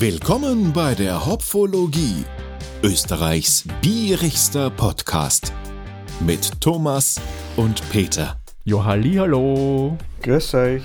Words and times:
Willkommen 0.00 0.72
bei 0.72 0.94
der 0.94 1.26
Hopfologie, 1.26 2.24
Österreichs 2.84 3.64
bierigster 3.82 4.70
Podcast 4.70 5.52
mit 6.20 6.60
Thomas 6.60 7.20
und 7.56 7.82
Peter. 7.90 8.38
Jo, 8.64 8.84
hallo. 8.84 9.98
Grüß 10.22 10.54
euch. 10.54 10.82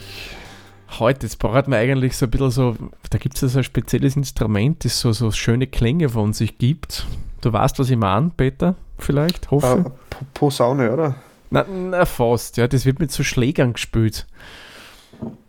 Heute, 0.97 1.27
jetzt 1.27 1.37
braucht 1.37 1.67
man 1.67 1.77
eigentlich 1.77 2.17
so 2.17 2.25
ein 2.25 2.31
bisschen 2.31 2.49
so, 2.49 2.75
da 3.11 3.19
gibt 3.19 3.35
es 3.35 3.41
ja 3.41 3.49
so 3.49 3.59
ein 3.59 3.63
spezielles 3.63 4.15
Instrument, 4.15 4.83
das 4.83 4.99
so, 4.99 5.11
so 5.11 5.29
schöne 5.29 5.67
Klänge 5.67 6.09
von 6.09 6.33
sich 6.33 6.57
gibt. 6.57 7.05
Du 7.41 7.53
weißt, 7.53 7.77
was 7.77 7.91
ich 7.91 7.97
meine, 7.97 8.31
Peter, 8.35 8.73
vielleicht, 8.97 9.51
hoffe. 9.51 9.91
Äh, 9.95 10.25
Posaune, 10.33 10.91
oder? 10.91 11.15
Na, 11.51 11.63
na, 11.69 12.05
fast, 12.05 12.57
ja, 12.57 12.67
das 12.67 12.83
wird 12.83 12.97
mit 12.97 13.11
so 13.11 13.21
Schlägern 13.21 13.73
gespielt. 13.73 14.25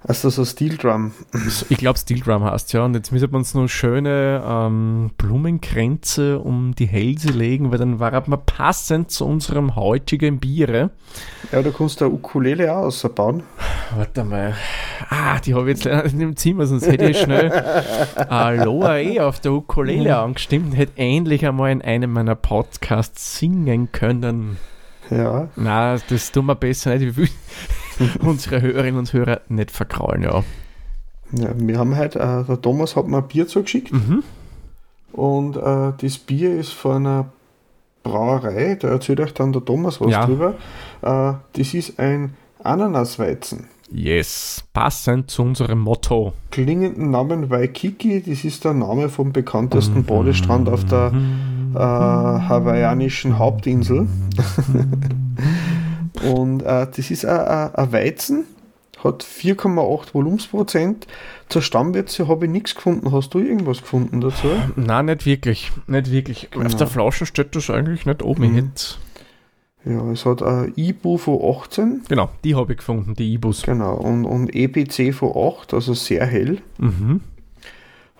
Also 0.06 0.28
so 0.28 0.44
Steel 0.44 0.76
Drum. 0.76 1.12
Ich 1.70 1.78
glaube, 1.78 1.98
Steel 1.98 2.20
Drum 2.20 2.44
heißt 2.44 2.74
ja. 2.74 2.84
Und 2.84 2.94
jetzt 2.94 3.10
müssen 3.10 3.32
wir 3.32 3.38
uns 3.38 3.54
noch 3.54 3.68
schöne 3.68 4.42
ähm, 4.46 5.10
Blumenkränze 5.16 6.38
um 6.38 6.74
die 6.74 6.86
Hälse 6.86 7.28
legen, 7.28 7.70
weil 7.70 7.78
dann 7.78 8.00
war 8.00 8.22
man 8.26 8.44
passend 8.44 9.10
zu 9.10 9.24
unserem 9.24 9.76
heutigen 9.76 10.40
Biere. 10.40 10.90
Ja, 11.52 11.62
du 11.62 11.72
kannst 11.72 12.02
da 12.02 12.06
Ukulele 12.06 12.70
auch 12.70 12.84
ausbauen. 12.84 13.44
Warte 13.96 14.24
mal. 14.24 14.54
Ah, 15.08 15.38
die 15.38 15.54
habe 15.54 15.70
ich 15.70 15.78
jetzt 15.78 15.84
leider 15.84 16.02
nicht 16.04 16.20
im 16.20 16.36
Zimmer, 16.36 16.66
sonst 16.66 16.86
hätte 16.86 17.06
ich 17.06 17.18
schnell 17.18 17.50
Aloha 18.28 18.98
eh 18.98 19.20
auf 19.20 19.40
der 19.40 19.52
Ukulele 19.52 20.18
angestimmt 20.18 20.66
und 20.66 20.72
hätte 20.72 20.98
endlich 20.98 21.46
einmal 21.46 21.72
in 21.72 21.80
einem 21.80 22.12
meiner 22.12 22.34
Podcasts 22.34 23.38
singen 23.38 23.90
können. 23.90 24.58
Ja. 25.10 25.48
Na, 25.56 25.96
das 26.08 26.32
tun 26.32 26.46
wir 26.46 26.54
besser 26.54 26.94
nicht. 26.94 27.08
Ich 27.08 27.16
will 27.16 27.28
unsere 28.20 28.60
Hörerinnen 28.62 28.98
und 28.98 29.12
Hörer 29.12 29.40
nicht 29.48 29.70
verkraulen, 29.70 30.22
ja. 30.22 30.42
ja 31.32 31.48
wir 31.56 31.78
haben 31.78 31.96
heute, 31.96 32.18
äh, 32.20 32.44
der 32.44 32.60
Thomas 32.60 32.96
hat 32.96 33.06
mir 33.08 33.18
ein 33.18 33.28
Bier 33.28 33.46
zugeschickt 33.46 33.92
Mhm. 33.92 34.22
und 35.12 35.56
äh, 35.56 35.92
das 36.00 36.18
Bier 36.18 36.58
ist 36.58 36.72
von 36.72 37.06
einer 37.06 37.26
Brauerei, 38.02 38.76
da 38.78 38.88
erzählt 38.88 39.20
euch 39.20 39.32
dann 39.32 39.52
der 39.52 39.64
Thomas 39.64 40.00
was 40.00 40.10
Ja. 40.10 40.26
drüber. 40.26 40.54
Äh, 41.02 41.32
das 41.58 41.72
ist 41.74 41.98
ein 41.98 42.34
Ananasweizen. 42.62 43.64
Yes, 43.90 44.64
passend 44.72 45.30
zu 45.30 45.42
unserem 45.42 45.78
Motto. 45.80 46.32
Klingenden 46.50 47.10
Namen 47.10 47.48
Waikiki, 47.50 48.22
das 48.22 48.44
ist 48.44 48.64
der 48.64 48.72
Name 48.74 49.08
vom 49.08 49.32
bekanntesten 49.32 50.04
Badestrand 50.04 50.68
auf 50.68 50.84
der 50.84 51.12
äh, 51.74 51.78
hawaiianischen 51.78 53.38
Hauptinsel. 53.38 54.06
Und 56.32 56.62
äh, 56.62 56.86
das 56.94 57.10
ist 57.10 57.24
ein- 57.24 57.92
Weizen, 57.92 58.44
hat 59.02 59.22
4,8 59.22 60.14
Volumensprozent. 60.14 61.06
Zur 61.48 61.62
Stammwürze 61.62 62.26
habe 62.28 62.46
ich 62.46 62.50
nichts 62.50 62.74
gefunden. 62.74 63.12
Hast 63.12 63.34
du 63.34 63.38
irgendwas 63.38 63.82
gefunden 63.82 64.20
dazu? 64.20 64.46
Nein, 64.76 65.06
nicht 65.06 65.26
wirklich. 65.26 65.70
Nicht 65.86 66.10
wirklich. 66.10 66.48
Auf 66.56 66.62
Genau. 66.62 66.76
der 66.76 66.86
Flasche 66.86 67.26
steht 67.26 67.54
das 67.54 67.68
eigentlich 67.70 68.06
nicht 68.06 68.22
oben. 68.22 68.50
Mhm. 68.52 68.54
hätte- 68.54 68.94
Ja, 69.86 70.10
es 70.10 70.24
hat 70.24 70.42
ein 70.42 70.72
IBU 70.76 71.18
von 71.18 71.38
18, 71.42 72.02
Genau, 72.08 72.30
die 72.42 72.54
habe 72.54 72.72
ich 72.72 72.78
gefunden, 72.78 73.14
die 73.14 73.34
Ibus. 73.34 73.62
genau, 73.64 73.94
und, 73.96 74.24
und 74.24 74.54
EPC 74.54 75.12
von 75.12 75.32
8, 75.36 75.74
also 75.74 75.92
sehr 75.92 76.24
hell. 76.24 76.58
Mhm. 76.78 77.20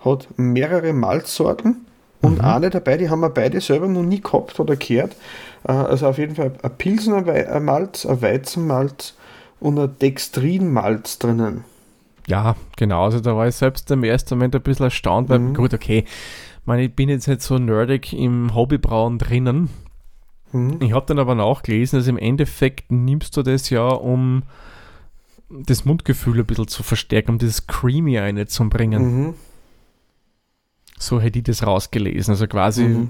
Hat 0.03 0.27
mehrere 0.37 0.93
Malzsorten 0.93 1.77
und 2.21 2.39
eine 2.41 2.69
dabei, 2.69 2.97
die 2.97 3.09
haben 3.09 3.21
wir 3.21 3.29
beide 3.31 3.59
selber 3.61 3.87
noch 3.87 4.03
nie 4.03 4.21
gehabt 4.21 4.59
oder 4.59 4.75
gehört. 4.75 5.15
Äh, 5.67 5.71
Also 5.71 6.07
auf 6.07 6.17
jeden 6.17 6.35
Fall 6.35 6.53
ein 6.63 7.47
ein 7.47 7.65
Malz, 7.65 8.05
ein 8.05 8.21
Weizenmalz 8.21 9.15
und 9.59 9.79
ein 9.79 9.97
Dextrinmalz 9.99 11.19
drinnen. 11.19 11.63
Ja, 12.27 12.55
genau. 12.77 13.03
Also 13.05 13.19
da 13.19 13.35
war 13.35 13.47
ich 13.47 13.55
selbst 13.55 13.89
im 13.91 14.03
ersten 14.03 14.35
Moment 14.35 14.55
ein 14.55 14.61
bisschen 14.61 14.85
erstaunt, 14.85 15.29
weil, 15.29 15.39
Mhm. 15.39 15.53
gut, 15.53 15.73
okay, 15.73 16.05
ich 16.07 16.65
meine, 16.67 16.83
ich 16.83 16.95
bin 16.95 17.09
jetzt 17.09 17.27
nicht 17.27 17.41
so 17.41 17.57
nerdig 17.59 18.13
im 18.13 18.55
Hobbybrauen 18.55 19.19
drinnen. 19.19 19.69
Mhm. 20.51 20.77
Ich 20.81 20.93
habe 20.93 21.05
dann 21.05 21.19
aber 21.19 21.35
nachgelesen, 21.35 21.99
dass 21.99 22.07
im 22.07 22.17
Endeffekt 22.17 22.91
nimmst 22.91 23.37
du 23.37 23.43
das 23.43 23.69
ja, 23.69 23.87
um 23.87 24.43
das 25.49 25.85
Mundgefühl 25.85 26.39
ein 26.39 26.45
bisschen 26.45 26.67
zu 26.67 26.81
verstärken, 26.81 27.31
um 27.31 27.37
dieses 27.37 27.67
Creamy 27.67 28.17
reinzubringen. 28.17 29.03
Mhm. 29.27 29.33
So 30.97 31.19
hätte 31.21 31.39
ich 31.39 31.45
das 31.45 31.65
rausgelesen. 31.65 32.31
Also 32.31 32.47
quasi 32.47 32.85
Mhm. 32.85 33.09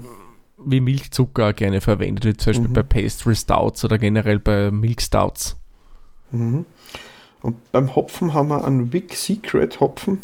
Wie 0.64 0.80
Milchzucker 0.80 1.52
gerne 1.52 1.80
verwendet 1.80 2.24
wird, 2.24 2.40
zum 2.40 2.50
Beispiel 2.52 2.68
Mhm. 2.68 2.72
bei 2.74 2.82
Pastry 2.82 3.34
Stouts 3.36 3.84
oder 3.84 3.98
generell 3.98 4.38
bei 4.38 4.70
Milk 4.70 5.02
Stouts. 5.02 5.56
Mhm. 6.32 6.64
Und 7.42 7.72
beim 7.72 7.94
Hopfen 7.94 8.34
haben 8.34 8.48
wir 8.48 8.64
einen 8.64 8.92
Wick 8.92 9.14
Secret 9.14 9.78
Hopfen. 9.80 10.18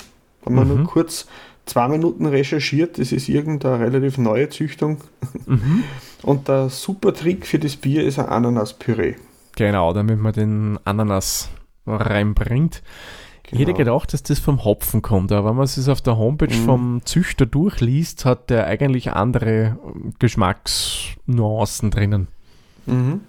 Haben 0.44 0.54
wir 0.56 0.65
Mhm. 0.65 0.76
nur 0.76 0.84
kurz 0.87 1.26
zwei 1.66 1.87
Minuten 1.88 2.26
recherchiert. 2.26 2.98
Das 2.98 3.12
ist 3.12 3.28
irgendeine 3.28 3.78
relativ 3.78 4.19
neue 4.19 4.48
Züchtung. 4.48 4.98
Mhm. 5.47 5.84
Und 6.22 6.48
der 6.48 6.69
super 6.71 7.12
Trick 7.15 7.47
für 7.47 7.59
das 7.59 7.76
Bier 7.76 8.04
ist 8.04 8.19
ein 8.19 8.26
Ananaspüree. 8.26 9.15
Genau, 9.56 9.92
damit 9.92 10.19
man 10.19 10.32
den 10.32 10.78
Ananas 10.84 11.50
reinbringt. 11.87 12.82
Ich 13.47 13.58
hätte 13.58 13.75
Genau. 13.75 13.76
gedacht, 13.98 14.12
dass 14.12 14.22
das 14.22 14.38
vom 14.38 14.64
Hopfen 14.64 15.03
kommt, 15.03 15.30
aber 15.32 15.50
wenn 15.50 15.56
man 15.56 15.64
es 15.64 15.88
auf 15.88 16.00
der 16.00 16.16
Homepage 16.16 16.54
Mhm. 16.54 16.64
vom 16.64 17.00
Züchter 17.04 17.44
durchliest, 17.44 18.25
hat 18.25 18.48
der 18.50 18.66
eigentlich 18.66 19.12
andere 19.12 19.76
ähm, 19.84 20.14
Geschmacksnuancen 20.19 21.91
drinnen. 21.91 22.28
Mhm. 22.86 23.20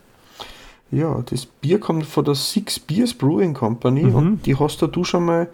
Ja, 0.92 1.24
das 1.30 1.46
Bier 1.46 1.80
kommt 1.80 2.06
von 2.06 2.24
der 2.24 2.36
Six 2.36 2.80
Beers 2.80 3.14
Brewing 3.16 3.54
Company 3.54 4.04
Mhm. 4.04 4.16
und 4.16 4.46
die 4.46 4.56
hast 4.58 4.82
du 4.82 5.04
schon 5.04 5.26
mal, 5.26 5.50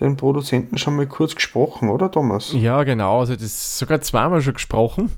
den 0.00 0.16
Produzenten 0.16 0.76
schon 0.78 0.96
mal 0.96 1.06
kurz 1.06 1.34
gesprochen, 1.36 1.88
oder 1.88 2.10
Thomas? 2.10 2.52
Ja, 2.52 2.82
genau, 2.82 3.20
also 3.20 3.34
das 3.34 3.42
ist 3.44 3.78
sogar 3.78 4.00
zweimal 4.00 4.42
schon 4.42 4.54
gesprochen. 4.54 5.12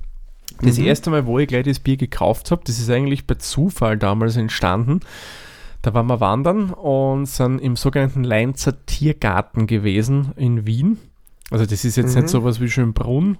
Das 0.60 0.76
Mhm. 0.78 0.84
erste 0.84 1.10
Mal, 1.10 1.24
wo 1.26 1.38
ich 1.38 1.48
gleich 1.48 1.64
das 1.64 1.80
Bier 1.80 1.96
gekauft 1.96 2.50
habe, 2.50 2.62
das 2.66 2.78
ist 2.78 2.90
eigentlich 2.90 3.26
bei 3.26 3.34
Zufall 3.36 3.96
damals 3.96 4.36
entstanden. 4.36 5.00
Da 5.84 5.92
waren 5.92 6.06
wir 6.06 6.18
wandern 6.20 6.70
und 6.70 7.26
sind 7.26 7.58
im 7.58 7.76
sogenannten 7.76 8.24
Leinzer 8.24 8.86
Tiergarten 8.86 9.66
gewesen 9.66 10.32
in 10.36 10.64
Wien. 10.66 10.96
Also 11.50 11.66
das 11.66 11.84
ist 11.84 11.96
jetzt 11.96 12.14
Mhm. 12.14 12.22
nicht 12.22 12.30
sowas 12.30 12.58
wie 12.58 12.70
Schönbrunn, 12.70 13.36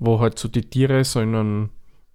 wo 0.00 0.18
halt 0.18 0.40
so 0.40 0.48
die 0.48 0.62
Tiere 0.62 1.04
so 1.04 1.20
in 1.20 1.36
einem 1.36 1.68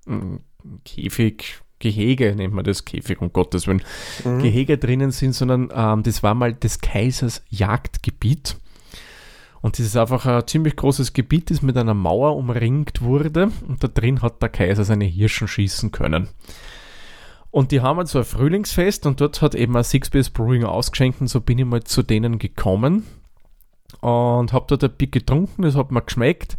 mm, 0.05 0.35
Käfig, 0.83 1.61
Gehege 1.79 2.35
nennt 2.35 2.53
man 2.53 2.65
das, 2.65 2.83
Käfig, 2.83 3.21
um 3.21 3.31
Gottes 3.31 3.65
Willen, 3.65 3.81
Mhm. 4.25 4.39
Gehege 4.39 4.77
drinnen 4.77 5.11
sind, 5.11 5.31
sondern 5.31 5.69
ähm, 5.73 6.03
das 6.03 6.23
war 6.23 6.33
mal 6.33 6.53
des 6.53 6.81
Kaisers 6.81 7.41
Jagdgebiet. 7.49 8.57
Und 9.61 9.79
das 9.79 9.85
ist 9.85 9.95
einfach 9.95 10.25
ein 10.25 10.45
ziemlich 10.45 10.75
großes 10.75 11.13
Gebiet, 11.13 11.49
das 11.51 11.61
mit 11.61 11.77
einer 11.77 11.93
Mauer 11.93 12.35
umringt 12.35 13.01
wurde. 13.01 13.49
Und 13.65 13.81
da 13.81 13.87
drin 13.87 14.21
hat 14.21 14.41
der 14.41 14.49
Kaiser 14.49 14.83
seine 14.83 15.05
Hirschen 15.05 15.47
schießen 15.47 15.91
können. 15.91 16.27
Und 17.53 17.71
die 17.71 17.81
haben 17.81 18.03
so 18.07 18.17
ein 18.17 18.25
Frühlingsfest 18.25 19.05
und 19.05 19.21
dort 19.21 19.43
hat 19.43 19.53
eben 19.53 19.77
ein 19.77 19.83
Six 19.83 20.09
Beers 20.09 20.31
Brewing 20.31 20.63
ausgeschenkt 20.63 21.21
und 21.21 21.27
so 21.27 21.39
bin 21.39 21.59
ich 21.59 21.65
mal 21.65 21.83
zu 21.83 22.01
denen 22.01 22.39
gekommen 22.39 23.05
und 24.01 24.51
habe 24.51 24.65
dort 24.67 24.83
ein 24.83 24.91
Bier 24.97 25.09
getrunken, 25.09 25.61
das 25.61 25.75
hat 25.75 25.91
mir 25.91 26.01
geschmeckt 26.01 26.57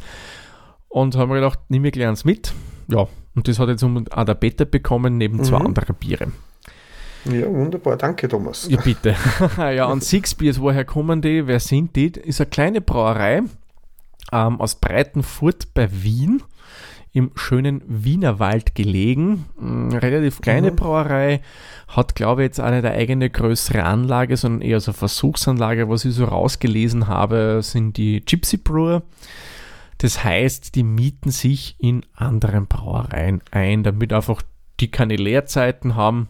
und 0.88 1.16
habe 1.16 1.32
mir 1.32 1.40
gedacht, 1.40 1.58
nimm 1.68 1.84
ich 1.84 1.92
gleich 1.92 2.06
eins 2.06 2.24
mit. 2.24 2.54
Ja, 2.86 3.08
und 3.34 3.48
das 3.48 3.58
hat 3.58 3.70
jetzt 3.70 3.82
um 3.82 4.06
auch 4.08 4.24
der 4.24 4.34
Peter 4.34 4.66
bekommen, 4.66 5.18
neben 5.18 5.42
zwei 5.42 5.58
Mhm. 5.58 5.66
andere 5.66 5.94
Biere. 5.94 6.30
Ja, 7.24 7.48
wunderbar, 7.50 7.96
danke 7.96 8.28
Thomas. 8.28 8.68
Ja, 8.70 8.80
bitte. 8.80 9.16
ja, 9.56 9.86
und 9.86 10.04
Six 10.04 10.36
Beers, 10.36 10.60
woher 10.60 10.84
kommen 10.84 11.20
die? 11.22 11.48
Wer 11.48 11.58
sind 11.58 11.96
die? 11.96 12.06
Ist 12.12 12.40
eine 12.40 12.50
kleine 12.50 12.80
Brauerei 12.80 13.42
ähm, 14.30 14.60
aus 14.60 14.76
Breitenfurt 14.76 15.74
bei 15.74 15.88
Wien, 15.90 16.40
im 17.14 17.30
schönen 17.36 17.80
Wienerwald 17.86 18.74
gelegen. 18.74 19.46
Mm, 19.56 19.90
relativ 19.92 20.40
kleine 20.40 20.72
Mhm. 20.72 20.76
Brauerei, 20.76 21.40
hat, 21.86 22.16
glaube 22.16 22.42
ich, 22.42 22.48
jetzt 22.48 22.60
auch 22.60 22.70
nicht 22.70 22.84
eine 22.84 22.90
eigene 22.90 23.30
größere 23.30 23.84
Anlage, 23.84 24.36
sondern 24.36 24.62
eher 24.62 24.80
so 24.80 24.90
eine 24.90 24.98
Versuchsanlage. 24.98 25.88
Was 25.88 26.04
ich 26.04 26.14
so 26.14 26.24
rausgelesen 26.24 27.06
habe, 27.06 27.60
sind 27.62 27.96
die 27.96 28.22
Gypsy 28.24 28.56
Brewer. 28.56 29.04
Das 29.98 30.24
heißt, 30.24 30.74
die 30.74 30.82
mieten 30.82 31.30
sich 31.30 31.76
in 31.78 32.04
anderen 32.14 32.66
Brauereien 32.66 33.42
ein, 33.52 33.84
damit 33.84 34.12
einfach 34.12 34.42
die 34.80 34.90
keine 34.90 35.14
Leerzeiten 35.14 35.94
haben 35.94 36.28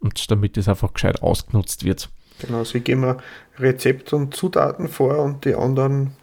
und 0.00 0.28
damit 0.28 0.56
das 0.56 0.68
einfach 0.68 0.92
gescheit 0.92 1.22
ausgenutzt 1.22 1.84
wird. 1.84 2.10
Genau, 2.40 2.64
sie 2.64 2.80
geben 2.80 3.16
Rezept 3.58 4.12
und 4.12 4.34
Zutaten 4.34 4.88
vor 4.88 5.18
und 5.20 5.44
die 5.44 5.54
anderen 5.54 6.16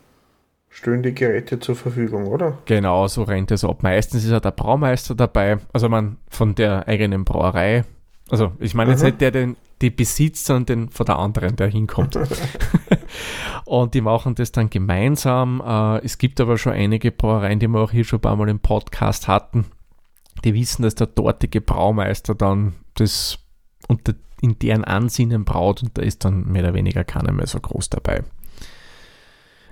stellen 0.75 1.03
die 1.03 1.15
Geräte 1.15 1.59
zur 1.59 1.75
Verfügung, 1.75 2.27
oder? 2.27 2.57
Genau, 2.65 3.07
so 3.07 3.23
rennt 3.23 3.49
es 3.51 3.63
ab. 3.63 3.81
Meistens 3.81 4.25
ist 4.25 4.31
ja 4.31 4.41
der 4.41 4.51
Braumeister 4.51 5.15
dabei, 5.15 5.57
also 5.71 5.87
man 5.87 6.17
von 6.27 6.53
der 6.53 6.87
eigenen 6.89 7.23
Brauerei. 7.23 7.85
Also 8.29 8.51
ich 8.59 8.73
meine 8.75 8.91
jetzt 8.91 9.01
Aha. 9.01 9.07
nicht 9.07 9.21
der, 9.21 9.31
den 9.31 9.55
die 9.81 9.89
besitzt, 9.89 10.45
sondern 10.45 10.65
den 10.65 10.89
von 10.89 11.05
der 11.05 11.17
anderen, 11.17 11.55
der 11.55 11.67
hinkommt. 11.67 12.17
und 13.65 13.93
die 13.93 14.01
machen 14.01 14.35
das 14.35 14.51
dann 14.51 14.69
gemeinsam. 14.69 15.61
Äh, 15.65 16.03
es 16.03 16.17
gibt 16.17 16.41
aber 16.41 16.57
schon 16.57 16.73
einige 16.73 17.11
Brauereien, 17.11 17.59
die 17.59 17.67
wir 17.67 17.79
auch 17.79 17.91
hier 17.91 18.03
schon 18.03 18.19
ein 18.19 18.21
paar 18.21 18.35
Mal 18.35 18.49
im 18.49 18.59
Podcast 18.59 19.29
hatten, 19.29 19.65
die 20.43 20.53
wissen, 20.53 20.83
dass 20.83 20.95
der 20.95 21.07
dortige 21.07 21.61
Braumeister 21.61 22.35
dann 22.35 22.73
das 22.95 23.39
unter, 23.87 24.13
in 24.41 24.59
deren 24.59 24.83
Ansinnen 24.83 25.45
braut 25.45 25.83
und 25.83 25.97
da 25.97 26.01
ist 26.01 26.25
dann 26.25 26.51
mehr 26.51 26.63
oder 26.63 26.73
weniger 26.73 27.05
keiner 27.05 27.31
mehr 27.31 27.47
so 27.47 27.59
groß 27.59 27.89
dabei. 27.89 28.23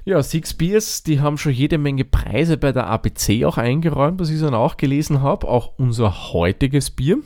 Ja, 0.05 0.21
Six 0.21 0.53
Beers, 0.55 1.03
die 1.03 1.21
haben 1.21 1.37
schon 1.37 1.53
jede 1.53 1.77
Menge 1.77 2.03
Preise 2.03 2.57
bei 2.57 2.71
der 2.71 2.87
ABC 2.87 3.45
auch 3.45 3.57
eingeräumt, 3.57 4.19
was 4.19 4.29
ich 4.29 4.41
dann 4.41 4.53
auch 4.53 4.75
gelesen 4.75 5.21
habe. 5.21 5.47
Auch 5.47 5.73
unser 5.77 6.33
heutiges 6.33 6.89
Bier. 6.91 7.19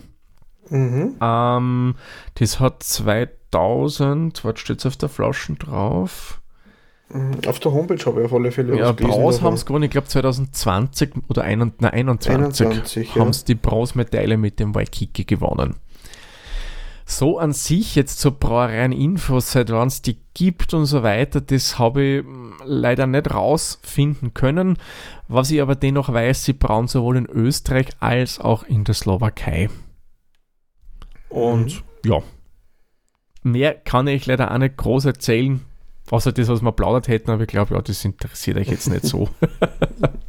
Mhm. 0.70 1.16
Ähm, 1.22 1.96
das 2.36 2.60
hat 2.60 2.84
2000, 2.84 4.44
was 4.44 4.60
steht 4.60 4.86
auf 4.86 4.98
der 4.98 5.10
Flasche 5.10 5.54
drauf? 5.54 6.40
Mhm. 7.10 7.38
Auf 7.48 7.60
der 7.60 7.72
Homepage 7.72 8.06
habe 8.06 8.20
ich 8.20 8.26
auf 8.26 8.34
alle 8.34 8.52
Fälle 8.52 8.78
Ja, 8.78 8.92
Braus 8.92 9.36
davon. 9.36 9.48
haben 9.48 9.54
es 9.54 9.66
gewonnen, 9.66 9.86
ich 9.86 9.92
glaube 9.92 10.08
2020 10.08 11.14
oder 11.30 11.44
ein, 11.44 11.74
nein, 11.80 11.92
21, 11.92 12.66
21, 12.68 13.16
ja. 13.16 13.22
haben 13.22 13.34
sie 13.34 13.46
die 13.46 13.56
Bronzemedaille 13.56 14.38
mit 14.38 14.60
dem 14.60 14.76
Waikiki 14.76 15.24
gewonnen. 15.24 15.76
So 17.10 17.40
an 17.40 17.54
sich 17.54 17.96
jetzt 17.96 18.20
zur 18.20 18.34
Brauereien-Infos, 18.34 19.54
seit 19.54 19.72
wann 19.72 19.88
es 19.88 20.02
die 20.02 20.18
gibt 20.34 20.74
und 20.74 20.86
so 20.86 21.04
weiter, 21.04 21.40
das 21.40 21.80
habe 21.80 22.04
ich 22.04 22.24
mm, 22.26 22.56
leider 22.66 23.08
nicht 23.08 23.34
rausfinden 23.34 24.34
können. 24.34 24.78
Was 25.30 25.50
ich 25.50 25.62
aber 25.62 25.76
dennoch 25.76 26.12
weiß, 26.12 26.44
sie 26.44 26.52
brauen 26.52 26.90
sowohl 26.90 27.16
in 27.16 27.26
Österreich 27.26 27.88
als 28.02 28.42
auch 28.42 28.64
in 28.64 28.84
der 28.84 28.94
Slowakei. 28.94 29.70
Und 31.30 31.82
ja, 32.04 32.22
mehr 33.42 33.74
kann 33.74 34.08
ich 34.08 34.26
leider 34.26 34.52
auch 34.52 34.58
nicht 34.58 34.76
groß 34.76 35.06
erzählen, 35.06 35.62
außer 36.12 36.34
das, 36.34 36.50
was 36.50 36.62
wir 36.62 36.74
plaudert 36.74 37.08
hätten, 37.08 37.32
aber 37.32 37.44
ich 37.44 37.48
glaube, 37.48 37.76
ja, 37.76 37.82
das 37.82 38.04
interessiert 38.04 38.58
euch 38.58 38.68
jetzt 38.68 38.90
nicht 38.90 39.06
so. 39.06 39.30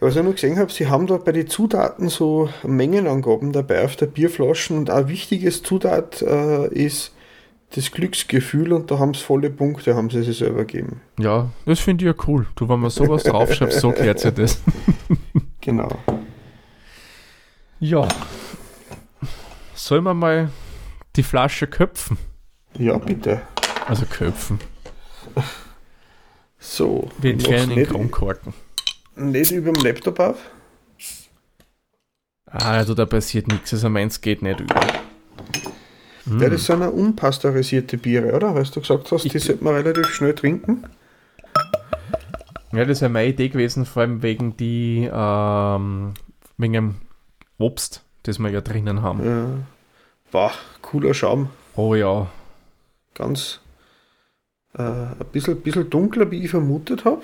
Was 0.00 0.16
ich 0.16 0.22
noch 0.22 0.32
gesehen 0.32 0.58
habe, 0.58 0.70
sie 0.70 0.88
haben 0.88 1.06
da 1.06 1.16
bei 1.16 1.32
den 1.32 1.46
Zutaten 1.46 2.08
so 2.08 2.48
Mengenangaben 2.62 3.52
dabei 3.52 3.84
auf 3.84 3.96
der 3.96 4.06
Bierflaschen 4.06 4.76
und 4.78 4.90
ein 4.90 5.08
wichtiges 5.08 5.62
Zutat 5.62 6.22
äh, 6.22 6.66
ist 6.68 7.14
das 7.74 7.90
Glücksgefühl 7.90 8.72
und 8.72 8.90
da 8.90 8.98
haben 8.98 9.14
sie 9.14 9.22
volle 9.22 9.50
Punkte, 9.50 9.94
haben 9.94 10.10
sie 10.10 10.22
sich 10.22 10.38
selber 10.38 10.64
gegeben. 10.64 11.00
Ja, 11.18 11.50
das 11.64 11.80
finde 11.80 12.04
ich 12.04 12.14
ja 12.14 12.24
cool. 12.26 12.46
Du, 12.54 12.68
wenn 12.68 12.80
man 12.80 12.90
sowas 12.90 13.22
draufschreibt, 13.24 13.72
so 13.72 13.92
klärt 13.92 14.20
sich 14.20 14.34
das. 14.34 14.60
Genau. 15.60 15.88
Ja. 17.80 18.06
Sollen 19.74 20.04
wir 20.04 20.14
mal 20.14 20.50
die 21.16 21.24
Flasche 21.24 21.66
köpfen? 21.66 22.18
Ja, 22.78 22.98
bitte. 22.98 23.42
Also 23.84 24.06
köpfen. 24.06 24.60
So. 26.60 27.08
Wir 27.18 27.34
mach's 27.34 27.44
entfernen 27.46 27.70
den 27.70 27.78
nicht, 27.80 27.90
Kronkorken. 27.90 28.54
Nicht 29.16 29.50
über 29.52 29.72
dem 29.72 29.82
Laptop 29.82 30.20
auf. 30.20 30.38
Ah, 32.46 32.72
also 32.72 32.94
da 32.94 33.06
passiert 33.06 33.48
nichts. 33.48 33.72
Also 33.72 33.88
meins 33.88 34.20
geht 34.20 34.42
nicht 34.42 34.60
über. 34.60 34.80
Hm. 36.24 36.40
Ja, 36.40 36.48
das 36.48 36.66
sind 36.66 36.80
ja 36.80 36.88
unpasteurisierte 36.88 37.98
Biere, 37.98 38.32
oder? 38.34 38.54
Weil 38.54 38.64
du 38.64 38.80
gesagt 38.80 39.10
hast, 39.10 39.24
die 39.24 39.38
sollte 39.38 39.62
man 39.62 39.74
relativ 39.74 40.08
schnell 40.08 40.34
trinken. 40.34 40.84
Ja, 42.72 42.84
das 42.84 43.00
wäre 43.00 43.10
meine 43.10 43.28
Idee 43.28 43.48
gewesen, 43.48 43.86
vor 43.86 44.02
allem 44.02 44.22
wegen 44.22 44.56
die, 44.56 45.08
ähm, 45.10 46.14
wegen 46.58 46.72
dem 46.72 46.94
Obst, 47.58 48.02
das 48.24 48.38
wir 48.38 48.50
ja 48.50 48.60
drinnen 48.60 49.02
haben. 49.02 49.24
Ja. 49.24 49.46
Boah, 50.30 50.52
cooler 50.82 51.14
Schaum. 51.14 51.50
Oh 51.74 51.94
ja. 51.94 52.26
Ganz 53.14 53.60
äh, 54.74 54.82
ein 54.82 55.16
bisschen, 55.32 55.60
bisschen 55.62 55.88
dunkler, 55.88 56.30
wie 56.30 56.44
ich 56.44 56.50
vermutet 56.50 57.04
habe. 57.04 57.22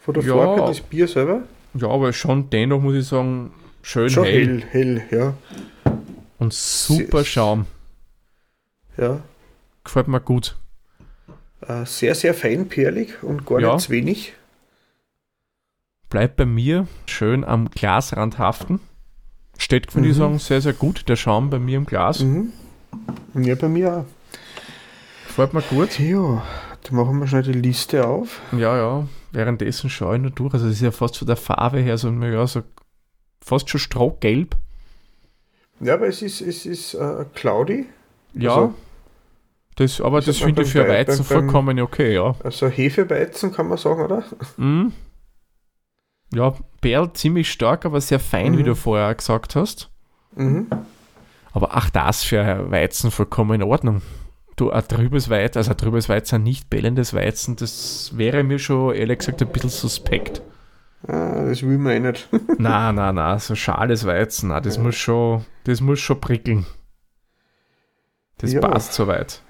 Von 0.00 0.14
der 0.14 0.22
Ja. 0.24 0.34
Farbe 0.34 0.62
das 0.66 0.80
Bier 0.80 1.06
selber. 1.08 1.42
Ja, 1.74 1.88
aber 1.88 2.12
schon 2.12 2.50
dennoch 2.50 2.80
muss 2.80 2.94
ich 2.96 3.06
sagen, 3.06 3.52
schön 3.82 4.10
Schon 4.10 4.24
hell, 4.24 4.62
hell, 4.70 5.00
hell, 5.08 5.18
ja. 5.18 5.34
und 6.38 6.52
super 6.52 7.18
Sehr- 7.18 7.24
Schaum. 7.24 7.66
ja. 8.96 9.20
Gefällt 9.84 10.08
mir 10.08 10.20
gut. 10.20 10.56
Äh, 11.66 11.84
sehr, 11.86 12.14
sehr 12.14 12.34
feinperlig 12.34 13.22
und 13.22 13.46
gar 13.46 13.60
Ja. 13.60 13.74
nicht 13.74 13.84
zu 13.86 13.92
wenig. 13.92 14.32
Bleibt 16.08 16.36
bei 16.36 16.44
mir 16.46 16.86
schön 17.06 17.44
am 17.44 17.70
Glasrand 17.70 18.38
haften. 18.38 18.80
Steht, 19.58 19.94
würde 19.94 20.08
ich 20.08 20.14
Mhm. 20.14 20.18
sagen, 20.18 20.38
sehr, 20.38 20.60
sehr 20.60 20.72
gut, 20.72 21.08
der 21.08 21.16
Schaum 21.16 21.50
bei 21.50 21.58
mir 21.58 21.76
im 21.76 21.86
Glas. 21.86 22.20
Mhm. 22.20 22.52
Ja, 23.34 23.54
bei 23.54 23.68
mir 23.68 23.98
auch. 23.98 24.04
Gefällt 25.28 25.54
mir 25.54 25.62
gut. 25.62 25.98
Ja, 26.00 26.42
dann 26.82 26.96
machen 26.96 27.20
wir 27.20 27.26
schnell 27.28 27.42
die 27.42 27.52
Liste 27.52 28.06
auf. 28.06 28.40
Ja, 28.52 28.76
ja. 28.76 29.06
Währenddessen 29.32 29.90
schaue 29.90 30.16
ich 30.16 30.22
nur 30.22 30.30
durch. 30.30 30.54
Also, 30.54 30.66
es 30.66 30.74
ist 30.74 30.80
ja 30.82 30.90
fast 30.90 31.16
von 31.18 31.26
der 31.26 31.36
Farbe 31.36 31.78
her 31.80 31.96
so, 31.98 32.10
ja, 32.10 32.46
so 32.46 32.62
fast 33.40 33.70
schon 33.70 33.80
strohgelb. 33.80 34.56
Ja, 35.80 35.94
aber 35.94 36.08
es 36.08 36.20
ist, 36.22 36.40
es 36.40 36.66
ist 36.66 36.94
äh, 36.94 37.24
cloudy, 37.34 37.86
Ja. 38.34 38.54
Also, 38.54 38.74
das, 39.76 40.00
aber 40.00 40.20
das 40.20 40.36
finde 40.38 40.62
ich 40.62 40.72
für 40.72 40.82
Wei- 40.86 41.06
Weizen 41.06 41.24
beim- 41.24 41.28
beim- 41.28 41.50
vollkommen 41.50 41.80
okay, 41.80 42.12
ja. 42.14 42.34
also 42.44 42.68
Hefeweizen 42.68 43.50
kann 43.52 43.66
man 43.68 43.78
sagen, 43.78 44.02
oder? 44.02 44.24
Mhm. 44.58 44.92
Ja, 46.34 46.54
Perl 46.80 47.12
ziemlich 47.14 47.50
stark, 47.50 47.86
aber 47.86 48.00
sehr 48.00 48.20
fein, 48.20 48.56
wie 48.58 48.62
Mhm. 48.62 48.66
du 48.66 48.74
vorher 48.76 49.14
gesagt 49.14 49.56
hast. 49.56 49.88
Mhm. 50.36 50.66
Aber 51.52 51.76
auch 51.76 51.88
das 51.90 52.22
für 52.24 52.70
Weizen 52.70 53.10
vollkommen 53.10 53.60
in 53.60 53.66
Ordnung. 53.66 54.02
Du, 54.60 54.70
ein 54.70 54.86
trübes 54.86 55.30
Weizen, 55.30 55.56
also 55.56 55.70
ein 55.70 55.76
trübes 55.78 56.10
Weizen, 56.10 56.34
ein 56.34 56.42
nicht 56.42 56.68
bellendes 56.68 57.14
Weizen, 57.14 57.56
das 57.56 58.10
wäre 58.14 58.42
mir 58.44 58.58
schon 58.58 58.94
ehrlich 58.94 59.20
gesagt 59.20 59.40
ein 59.40 59.48
bisschen 59.48 59.70
suspekt. 59.70 60.42
Ah, 61.08 61.46
das 61.46 61.62
will 61.62 61.78
man 61.78 61.92
eh 61.94 62.00
nicht. 62.00 62.28
na, 62.58 62.92
na, 62.92 63.10
na, 63.10 63.38
so 63.38 63.54
schales 63.54 64.04
Weizen, 64.04 64.50
na, 64.50 64.60
das 64.60 64.76
muss 64.76 64.96
schon, 64.96 65.46
das 65.64 65.80
muss 65.80 65.98
schon 66.00 66.20
prickeln. 66.20 66.66
Das 68.36 68.52
Ja. 68.52 68.60
passt 68.60 68.92
soweit. 68.92 69.40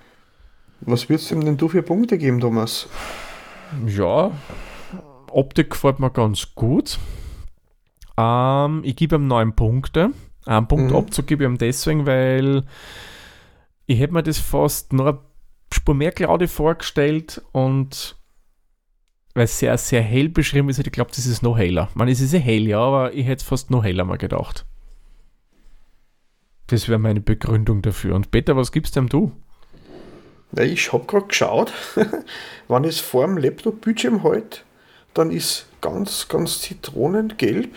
Was 0.82 1.08
würdest 1.08 1.28
du 1.32 1.34
ihm 1.34 1.44
denn 1.44 1.56
du 1.56 1.66
für 1.68 1.82
Punkte 1.82 2.16
geben, 2.16 2.38
Thomas? 2.38 2.88
Ja, 3.86 4.30
Optik 5.32 5.70
gefällt 5.70 5.98
mir 5.98 6.10
ganz 6.10 6.54
gut. 6.54 7.00
Ähm, 8.16 8.82
ich 8.84 8.94
gebe 8.94 9.16
ihm 9.16 9.26
neun 9.26 9.56
Punkte. 9.56 10.10
Einen 10.46 10.68
Punkt 10.68 10.92
Mhm. 10.92 10.96
Abzug 10.96 11.26
gebe 11.26 11.42
ich 11.42 11.50
ihm 11.50 11.58
deswegen, 11.58 12.06
weil 12.06 12.62
ich 13.90 13.98
hätte 13.98 14.12
mir 14.14 14.22
das 14.22 14.38
fast 14.38 14.92
noch 14.92 15.06
eine 15.06 15.19
Spur 15.72 15.94
mehr 15.94 16.12
Claude 16.12 16.48
vorgestellt 16.48 17.42
und 17.52 18.16
weil 19.34 19.44
es 19.44 19.58
sehr, 19.58 19.76
sehr 19.78 20.02
hell 20.02 20.28
beschrieben 20.28 20.69
ist, 20.69 20.78
hätte 20.78 20.88
ich 20.88 20.92
glaube, 20.92 21.10
das 21.14 21.26
ist 21.26 21.42
noch 21.42 21.56
heller. 21.58 21.88
Man, 21.94 22.08
es 22.08 22.20
ist 22.20 22.32
ja 22.32 22.38
hell, 22.40 22.66
ja, 22.66 22.78
aber 22.81 23.12
ich 23.14 23.26
hätte 23.26 23.42
es 23.42 23.48
fast 23.48 23.70
noch 23.70 23.84
heller 23.84 24.04
mal 24.04 24.19
gedacht. 24.19 24.66
Das 26.69 26.88
wäre 26.88 26.98
meine 26.98 27.20
Begründung 27.20 27.82
dafür. 27.82 28.14
Und 28.14 28.31
Peter, 28.31 28.56
was 28.56 28.72
gibst 28.72 28.96
denn 28.96 29.08
du? 29.08 29.32
Ja, 30.52 30.64
ich 30.64 30.92
habe 30.92 31.04
gerade 31.06 31.26
geschaut, 31.26 31.72
wenn 32.69 32.84
ich 32.84 32.97
es 32.97 33.00
vor 33.00 33.26
dem 33.26 33.38
Laptop-Bildschirm 33.38 34.23
halt, 34.25 34.64
dann 35.14 35.30
ist 35.30 35.66
ganz, 35.80 36.28
ganz 36.28 36.61
zitronengelb. 36.61 37.75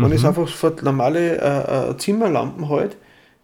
Wenn 0.00 0.12
ich 0.12 0.18
es 0.18 0.24
Mhm. 0.24 0.26
einfach 0.26 0.48
vor 0.48 0.74
normale 0.82 1.38
äh, 1.40 1.90
äh, 1.90 1.96
Zimmerlampen 1.98 2.68
halt, 2.68 2.96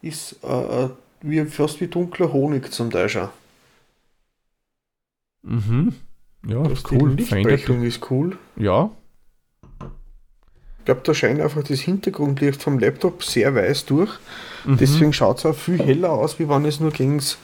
ist 0.03 0.39
äh, 0.45 0.85
äh, 0.85 0.91
wie, 1.27 1.45
fast 1.47 1.81
wie 1.81 1.87
dunkler 1.89 2.33
Honig 2.33 2.71
zum 2.73 2.91
Teil 2.91 3.09
schon. 3.09 3.29
Mhm. 5.43 5.95
Ja, 6.47 6.63
Das 6.63 6.83
cool. 6.91 7.17
Die 7.17 7.23
Lichtbrechung 7.23 7.83
ist 7.83 8.11
cool. 8.11 8.39
ja, 8.57 8.91
Ich 10.79 10.85
glaube, 10.85 11.01
da 11.05 11.15
scheint 11.15 11.41
einfach 11.41 11.63
das 11.63 11.81
Hintergrundlicht 11.81 12.63
vom 12.63 12.79
Laptop 12.79 13.25
sehr 13.25 13.55
weiß 13.55 13.87
durch. 13.87 14.11
Mhm. 14.67 14.77
Deswegen 14.79 15.13
schaut 15.13 15.39
es 15.39 15.47
auch 15.47 15.55
viel 15.55 15.79
heller 15.79 16.11
aus, 16.11 16.39
wie 16.39 16.49
wenn 16.49 16.65
es 16.67 16.81
nur 16.81 16.91
gegen 16.91 17.17
das 17.19 17.39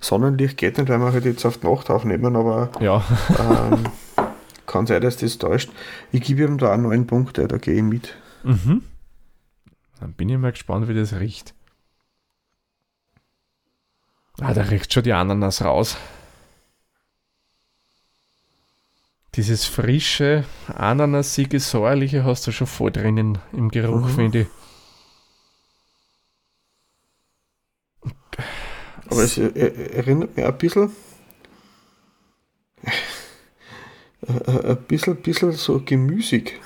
Sonnenlicht 0.00 0.58
geht. 0.58 0.76
Nicht, 0.78 0.88
weil 0.90 0.98
wir 0.98 1.12
halt 1.12 1.24
jetzt 1.24 1.44
auf 1.46 1.58
die 1.58 1.66
Nacht 1.66 1.88
aufnehmen, 1.90 2.36
aber 2.36 2.70
Ja, 2.80 3.02
ähm, 3.38 3.84
kann 4.66 4.86
sein, 4.86 5.00
dass 5.02 5.16
das 5.16 5.38
täuscht. 5.38 5.70
Ich 6.12 6.22
gebe 6.22 6.44
ihm 6.44 6.58
da 6.58 6.74
auch 6.74 6.78
neun 6.78 7.06
Punkte, 7.06 7.48
da 7.48 7.56
gehe 7.58 7.76
ich 7.76 7.82
mit. 7.82 8.14
mhm. 8.42 8.82
Dann 10.00 10.12
bin 10.14 10.28
ich 10.28 10.36
mal 10.36 10.50
gespannt, 10.52 10.88
wie 10.88 10.94
das 10.94 11.12
riecht. 11.14 11.54
Ah, 14.40 14.54
da 14.54 14.62
riecht 14.62 14.92
schon 14.92 15.02
die 15.02 15.12
Ananas 15.12 15.62
raus. 15.62 15.96
Dieses 19.34 19.64
frische, 19.64 20.44
ananasige, 20.68 21.58
säuerliche 21.58 22.24
hast 22.24 22.46
du 22.46 22.52
schon 22.52 22.66
voll 22.66 22.90
drinnen 22.92 23.38
im 23.52 23.70
Geruch, 23.70 24.06
Mhm. 24.08 24.14
finde 24.14 24.40
ich. 24.40 24.46
Aber 29.10 29.22
es 29.22 29.38
er, 29.38 29.54
er, 29.56 29.94
erinnert 29.94 30.36
mich 30.36 30.44
ein 30.44 30.58
bisschen. 30.58 30.92
äh, 34.26 34.70
ein 34.70 34.82
bisschen, 34.86 35.16
bisschen 35.22 35.52
so 35.52 35.80
gemüsig. 35.84 36.60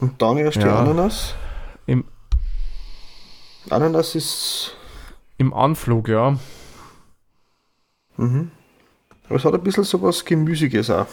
Und 0.00 0.20
dann 0.20 0.38
erst 0.38 0.56
die 0.56 0.62
Ja. 0.62 0.80
Ananas. 0.80 1.34
Im- 1.86 2.04
Ananas 3.70 4.14
ist. 4.14 4.76
Im 5.38 5.52
Anflug, 5.52 6.08
ja. 6.08 6.38
Mhm. 8.16 8.50
Aber 9.26 9.36
es 9.36 9.44
hat 9.44 9.54
ein 9.54 9.62
bisschen 9.62 9.84
so 9.84 10.00
was 10.02 10.24
Gemüsiges 10.24 10.90
auch. 10.90 11.06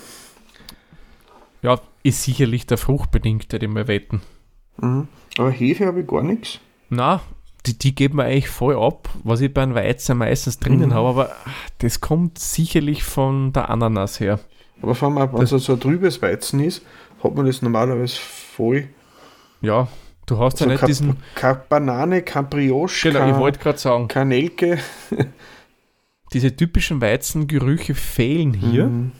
Ja, 1.61 1.79
ist 2.03 2.23
sicherlich 2.23 2.65
der 2.67 2.77
fruchtbedingte, 2.77 3.59
den 3.59 3.73
wir 3.75 3.87
wetten. 3.87 4.21
Mhm. 4.77 5.07
Aber 5.37 5.51
Hefe 5.51 5.85
habe 5.85 6.01
ich 6.01 6.07
gar 6.07 6.23
nichts. 6.23 6.59
Na, 6.89 7.21
die, 7.65 7.77
die 7.77 7.95
geben 7.95 8.17
wir 8.17 8.25
eigentlich 8.25 8.49
voll 8.49 8.75
ab, 8.75 9.09
was 9.23 9.41
ich 9.41 9.53
bei 9.53 9.61
einem 9.63 9.75
Weizen 9.75 10.17
meistens 10.17 10.59
drinnen 10.59 10.89
Mhm. 10.89 10.93
habe, 10.93 11.07
aber 11.09 11.35
das 11.77 12.01
kommt 12.01 12.39
sicherlich 12.39 13.03
von 13.03 13.53
der 13.53 13.69
Ananas 13.69 14.19
her. 14.19 14.39
Aber 14.81 14.95
vor 14.95 15.09
allem, 15.15 15.31
wenn 15.33 15.43
es 15.43 15.49
so 15.51 15.73
ein 15.73 15.79
trübes 15.79 16.21
Weizen 16.21 16.59
ist, 16.59 16.83
hat 17.23 17.35
man 17.35 17.45
das 17.45 17.61
normalerweise 17.61 18.17
voll. 18.17 18.87
Ja, 19.61 19.87
du 20.25 20.37
hast 20.39 20.59
ja 20.59 20.65
So 20.65 20.71
nicht 20.71 20.87
diesen. 20.87 21.17
kein 21.35 21.57
Banane, 21.69 22.21
kein 22.21 22.49
Brioche, 22.49 23.09
Genau, 23.11 23.29
ich 23.29 23.35
wollte 23.35 23.59
gerade 23.59 23.77
sagen, 23.77 24.07
kein 24.07 24.29
Nelke. 24.29 24.77
diese 26.33 26.55
typischen 26.55 27.01
Weizengerüche 27.01 27.93
fehlen 27.95 28.53
hier. 28.53 28.87
Mhm. 28.87 29.11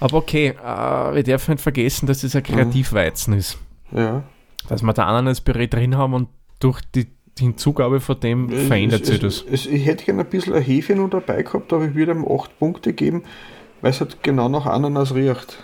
Aber 0.00 0.18
okay, 0.18 0.48
äh, 0.62 1.14
wir 1.14 1.22
dürfen 1.22 1.52
nicht 1.52 1.62
vergessen, 1.62 2.06
dass 2.06 2.20
das 2.22 2.34
ein 2.36 2.42
Kreativweizen 2.42 3.34
ist. 3.34 3.58
Ja. 3.92 4.24
Dass 4.68 4.82
wir 4.82 4.92
da 4.92 5.06
Ananaspüree 5.06 5.68
drin 5.68 5.96
haben 5.96 6.14
und 6.14 6.28
durch 6.60 6.80
die, 6.94 7.06
die 7.38 7.44
Hinzugabe 7.44 8.00
von 8.00 8.18
dem 8.20 8.48
verändert 8.50 9.02
es, 9.02 9.08
sich 9.08 9.20
das. 9.20 9.44
es, 9.50 9.66
ich 9.66 9.86
hätte 9.86 10.04
gerne 10.04 10.22
ein 10.22 10.28
bisschen 10.30 10.54
eine 10.54 10.62
Hefe 10.62 10.94
noch 10.94 11.08
dabei 11.10 11.42
gehabt, 11.42 11.72
aber 11.72 11.84
ich 11.86 11.94
würde 11.94 12.12
ihm 12.12 12.26
8 12.28 12.58
Punkte 12.58 12.92
geben, 12.92 13.22
weil 13.80 13.90
es 13.92 14.00
halt 14.00 14.22
genau 14.22 14.48
nach 14.48 14.66
Ananas 14.66 15.14
riecht. 15.14 15.62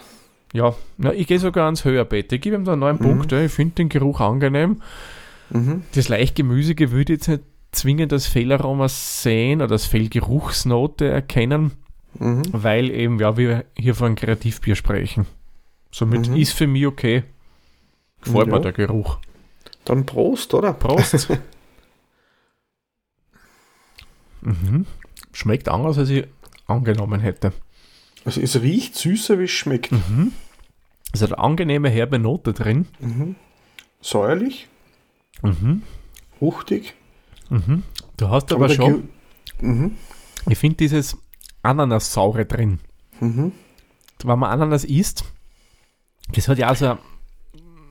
Ja, 0.52 0.74
na, 0.96 1.12
ich 1.12 1.26
gehe 1.26 1.38
sogar 1.38 1.66
ans 1.66 1.84
Höherbett. 1.84 2.32
Ich 2.32 2.40
gebe 2.40 2.56
ihm 2.56 2.64
da 2.64 2.74
neun 2.76 2.96
Mhm. 2.96 3.00
Punkte. 3.00 3.44
Ich 3.44 3.52
finde 3.52 3.74
den 3.76 3.88
Geruch 3.88 4.20
angenehm. 4.20 4.82
Mhm. 5.50 5.82
Das 5.94 6.08
leicht 6.08 6.34
Gemüsige 6.36 6.90
würde 6.90 7.14
jetzt 7.14 7.28
nicht 7.28 7.42
zwingend 7.72 8.12
das 8.12 8.26
Fehlaroma 8.26 8.88
sehen 8.88 9.60
oder 9.60 9.68
das 9.68 9.84
Fehlgeruchsnote 9.86 11.06
erkennen, 11.06 11.72
Mhm. 12.18 12.42
weil 12.52 12.90
eben, 12.90 13.18
ja, 13.20 13.36
wir 13.36 13.64
hier 13.76 13.94
von 13.94 14.14
Kreativbier 14.14 14.74
sprechen. 14.74 15.26
Somit 15.90 16.28
Mhm. 16.30 16.36
ist 16.36 16.52
für 16.52 16.66
mich 16.66 16.86
okay. 16.86 17.24
Gefällt 18.22 18.46
Ja. 18.48 18.54
mir 18.54 18.60
der 18.60 18.72
Geruch. 18.72 19.18
Dann 19.84 20.06
Prost, 20.06 20.52
oder? 20.54 20.72
Prost. 20.72 21.28
mhm. 24.40 24.86
Schmeckt 25.32 25.68
anders, 25.68 25.98
als 25.98 26.08
ich 26.10 26.26
angenommen 26.66 27.20
hätte. 27.20 27.52
Also 28.24 28.40
es 28.40 28.60
riecht 28.60 28.94
süßer, 28.96 29.38
wie 29.38 29.44
es 29.44 29.50
schmeckt. 29.50 29.92
Mhm. 29.92 30.32
Es 31.12 31.22
hat 31.22 31.32
eine 31.32 31.38
angenehme 31.42 31.88
herbe 31.88 32.18
Note 32.18 32.52
drin. 32.52 32.86
Mhm. 33.00 33.36
Säuerlich, 34.00 34.68
Mhm. 35.42 35.82
fruchtig. 36.38 36.94
Mhm. 37.48 37.82
Du 38.16 38.28
hast 38.28 38.52
aber 38.52 38.68
der 38.68 38.74
schon, 38.74 39.08
Mhm. 39.60 39.96
ich 40.48 40.58
finde 40.58 40.76
dieses 40.76 41.16
Ananassaure 41.62 42.44
drin. 42.44 42.80
Mhm. 43.20 43.52
Wenn 44.24 44.38
man 44.38 44.50
Ananas 44.50 44.84
isst, 44.84 45.24
das 46.34 46.48
hat 46.48 46.58
ja 46.58 46.70
auch 46.70 46.76
so 46.76 46.86
ein, 46.86 46.98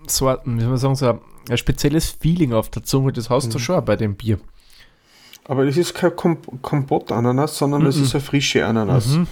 so 0.07 0.27
ein, 0.27 0.57
wie 0.57 0.61
soll 0.61 0.69
man 0.69 0.77
sagen, 0.77 0.95
so 0.95 1.09
ein, 1.09 1.19
ein 1.49 1.57
spezielles 1.57 2.11
Feeling 2.11 2.53
auf 2.53 2.69
der 2.69 2.83
Zunge. 2.83 3.11
Das 3.13 3.29
hast 3.29 3.53
du 3.53 3.57
Mhm. 3.57 3.61
schon 3.61 3.75
auch 3.77 3.83
bei 3.85 3.95
dem 3.95 4.15
Bier. 4.15 4.39
Aber 5.45 5.65
das 5.65 5.77
ist 5.77 5.93
kein 5.95 6.15
Kom 6.15 6.37
Kompott-Ananas, 6.61 7.57
sondern 7.57 7.83
das 7.85 7.95
Mhm. 7.95 8.03
ist 8.03 8.15
eine 8.15 8.23
frische 8.23 8.65
Ananas. 8.65 9.07
Mhm. 9.07 9.27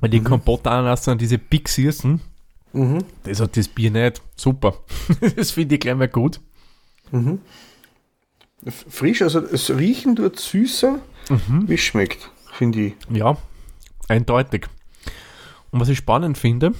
Weil 0.00 0.10
die 0.10 0.20
Mhm. 0.20 0.24
Kompott-Ananas 0.24 1.04
sind 1.04 1.20
diese 1.20 1.38
Big 1.38 1.68
Searsen. 1.68 2.20
Mhm. 2.72 2.98
Das 3.24 3.40
hat 3.40 3.56
das 3.56 3.68
Bier 3.68 3.90
nicht. 3.90 4.22
Super. 4.36 4.74
das 5.36 5.50
finde 5.52 5.74
ich 5.76 5.80
gleich 5.80 5.96
mal 5.96 6.08
gut. 6.08 6.40
Mhm. 7.10 7.40
Frisch, 8.88 9.22
also 9.22 9.40
es 9.40 9.70
riechen 9.70 10.16
dort 10.16 10.38
süßer, 10.38 10.98
Mhm. 11.30 11.68
wie 11.68 11.74
es 11.74 11.80
schmeckt, 11.80 12.30
finde 12.52 12.80
ich. 12.80 12.94
Ja, 13.10 13.36
eindeutig. 14.08 14.66
Und 15.70 15.80
was 15.80 15.88
ich 15.88 15.98
spannend 15.98 16.36
finde, 16.38 16.72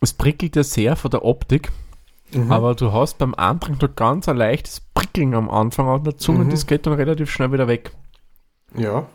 es 0.00 0.12
prickelt 0.12 0.56
ja 0.56 0.64
sehr 0.64 0.96
von 0.96 1.10
der 1.10 1.24
Optik, 1.24 1.70
Mhm. 2.34 2.50
aber 2.52 2.74
du 2.74 2.92
hast 2.92 3.18
beim 3.18 3.34
Antrag 3.34 3.80
noch 3.80 3.94
ganz 3.96 4.28
ein 4.28 4.36
leichtes 4.36 4.80
Prickeln 4.94 5.34
am 5.34 5.48
Anfang 5.48 5.88
an 5.88 6.04
der 6.04 6.18
Zunge 6.18 6.40
und 6.40 6.46
Mhm. 6.48 6.50
das 6.50 6.66
geht 6.66 6.86
dann 6.86 6.94
relativ 6.94 7.30
schnell 7.30 7.52
wieder 7.52 7.68
weg. 7.68 7.90
Ja. 8.76 9.06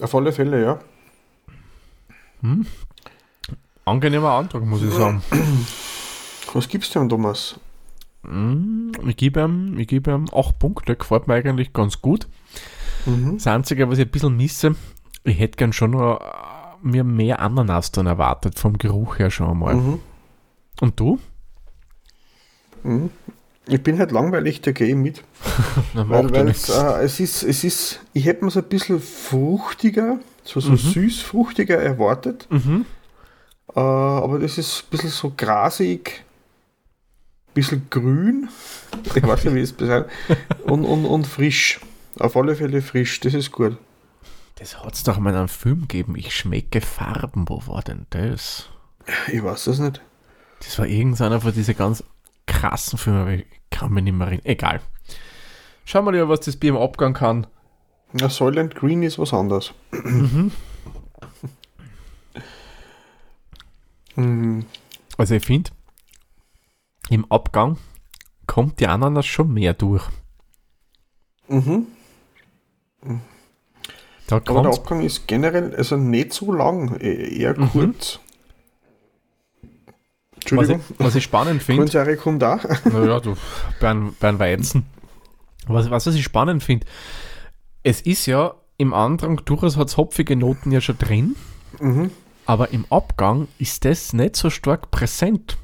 Auf 0.00 0.14
alle 0.14 0.32
Fälle, 0.32 0.62
ja. 0.62 0.80
Angenehmer 3.84 4.30
Antrag, 4.30 4.64
muss 4.64 4.82
ich 4.82 4.92
sagen. 4.92 5.22
Was 6.52 6.68
gibst 6.68 6.94
du 6.94 6.98
denn, 6.98 7.08
Thomas? 7.08 7.58
Mm, 8.22 8.90
Ich 9.06 9.16
gebe 9.16 9.40
ihm, 9.40 9.78
ich 9.78 9.88
gebe 9.88 10.10
ihm 10.12 10.26
8 10.32 10.58
Punkte, 10.58 10.96
gefällt 10.96 11.26
mir 11.28 11.34
eigentlich 11.34 11.72
ganz 11.72 12.00
gut. 12.02 12.26
Mhm. 13.06 13.34
Das 13.38 13.46
Einzige, 13.46 13.88
was 13.88 13.98
ich 13.98 14.06
ein 14.06 14.10
bisschen 14.10 14.36
misse, 14.36 14.74
ich 15.24 15.38
hätte 15.38 15.56
gern 15.56 15.72
schon 15.72 15.92
noch 15.92 16.20
äh, 16.20 16.24
mir 16.82 17.02
mehr 17.04 17.40
Ananas 17.40 17.92
dann 17.92 18.06
erwartet, 18.06 18.58
vom 18.58 18.76
Geruch 18.76 19.18
her 19.18 19.30
schon 19.30 19.48
einmal. 19.48 19.74
Mhm. 19.76 20.00
Und 20.80 21.00
du? 21.00 21.18
Mhm. 22.82 23.10
Ich 23.66 23.82
bin 23.82 23.98
halt 23.98 24.10
langweilig, 24.10 24.60
da 24.62 24.72
gehe 24.72 24.88
ich 24.88 24.96
mit. 24.96 25.22
Weil, 25.94 26.30
weil 26.32 26.48
äh, 26.48 27.04
es 27.04 27.20
ist, 27.20 27.42
es 27.42 27.62
ist, 27.64 28.00
ich 28.12 28.24
hätte 28.24 28.44
mir 28.44 28.50
so 28.50 28.60
ein 28.60 28.68
bisschen 28.68 29.00
fruchtiger, 29.00 30.18
so, 30.50 30.60
so 30.60 30.72
Mhm. 30.72 30.76
süß 30.76 31.20
fruchtiger 31.22 31.78
erwartet. 31.78 32.46
Mhm. 32.50 32.84
Äh, 33.74 33.80
aber 33.80 34.38
das 34.38 34.58
ist 34.58 34.84
ein 34.84 34.90
bisschen 34.90 35.10
so 35.10 35.32
grasig, 35.36 36.24
ein 37.48 37.54
bisschen 37.54 37.86
grün. 37.90 38.48
Ich 39.14 39.22
weiß 39.22 39.44
nicht, 39.44 39.54
wie 39.54 39.60
es 39.60 39.72
beschreibt. 39.72 40.10
Und, 40.64 40.84
und, 40.84 41.04
und 41.06 41.26
frisch. 41.26 41.80
Auf 42.18 42.36
alle 42.36 42.54
Fälle 42.56 42.82
frisch, 42.82 43.20
das 43.20 43.34
ist 43.34 43.52
gut. 43.52 43.76
Das 44.56 44.82
hat 44.84 44.94
es 44.94 45.04
doch 45.04 45.18
mal 45.18 45.30
in 45.30 45.36
einem 45.36 45.48
Film 45.48 45.82
gegeben. 45.82 46.16
Ich 46.16 46.34
schmecke 46.34 46.80
Farben. 46.80 47.48
Wo 47.48 47.62
war 47.66 47.82
denn 47.82 48.06
das? 48.10 48.68
Ich 49.32 49.42
weiß 49.42 49.64
das 49.64 49.78
nicht. 49.78 50.00
Das 50.62 50.78
war 50.78 50.86
irgendeiner 50.86 51.40
von 51.40 51.52
diesen 51.54 51.76
ganz 51.76 52.04
krassen 52.46 52.98
Filmen, 52.98 53.20
aber 53.22 53.30
ich 53.32 53.46
kann 53.70 53.92
mich 53.92 54.04
nicht 54.04 54.12
mehr 54.12 54.26
erinnern. 54.26 54.44
Egal. 54.44 54.80
Schauen 55.86 56.04
wir 56.04 56.12
lieber, 56.12 56.28
was 56.28 56.40
das 56.40 56.56
Bier 56.56 56.70
im 56.70 56.76
Abgang 56.76 57.14
kann. 57.14 57.46
Na, 58.12 58.28
Soylent 58.28 58.74
Green 58.74 59.02
ist 59.02 59.18
was 59.18 59.32
anderes. 59.32 59.72
Mhm. 59.92 60.50
Mhm. 64.16 64.64
Also 65.18 65.34
ich 65.34 65.44
finde, 65.44 65.70
im 67.10 67.30
Abgang 67.30 67.76
kommt 68.46 68.80
die 68.80 68.86
Ananas 68.86 69.26
schon 69.26 69.52
mehr 69.52 69.74
durch. 69.74 70.02
Mhm. 71.48 71.86
Da 74.26 74.36
Aber 74.36 74.62
der 74.62 74.72
Abgang 74.72 75.02
ist 75.02 75.26
generell 75.28 75.74
also 75.76 75.98
nicht 75.98 76.32
so 76.32 76.52
lang, 76.52 76.96
e- 77.02 77.38
eher 77.38 77.58
Mhm. 77.60 77.68
kurz. 77.70 78.18
was 79.52 79.60
ich, 79.60 80.36
Entschuldigung, 80.36 80.80
was 80.96 81.14
ich 81.16 81.24
spannend 81.24 81.62
finde. 81.62 81.80
Kohlensäure 81.82 82.16
kommt 82.16 82.42
auch. 82.42 82.64
Naja, 82.86 83.20
du, 83.20 83.36
bei 83.78 83.90
einem, 83.90 84.16
bei 84.18 84.28
einem 84.30 84.38
Weizen. 84.38 84.86
Was, 85.66 85.90
was, 85.90 86.06
was 86.06 86.14
ich 86.14 86.24
spannend 86.24 86.62
finde, 86.62 86.86
es 87.82 88.00
ist 88.00 88.26
ja 88.26 88.54
im 88.76 88.94
Andrang 88.94 89.40
durchaus 89.44 89.76
hat 89.76 89.88
es 89.88 89.96
hopfige 89.96 90.36
Noten 90.36 90.72
ja 90.72 90.80
schon 90.80 90.98
drin, 90.98 91.36
Mhm. 91.80 92.10
aber 92.46 92.70
im 92.72 92.84
Abgang 92.90 93.48
ist 93.58 93.84
das 93.84 94.12
nicht 94.12 94.36
so 94.36 94.50
stark 94.50 94.90
präsent. 94.90 95.56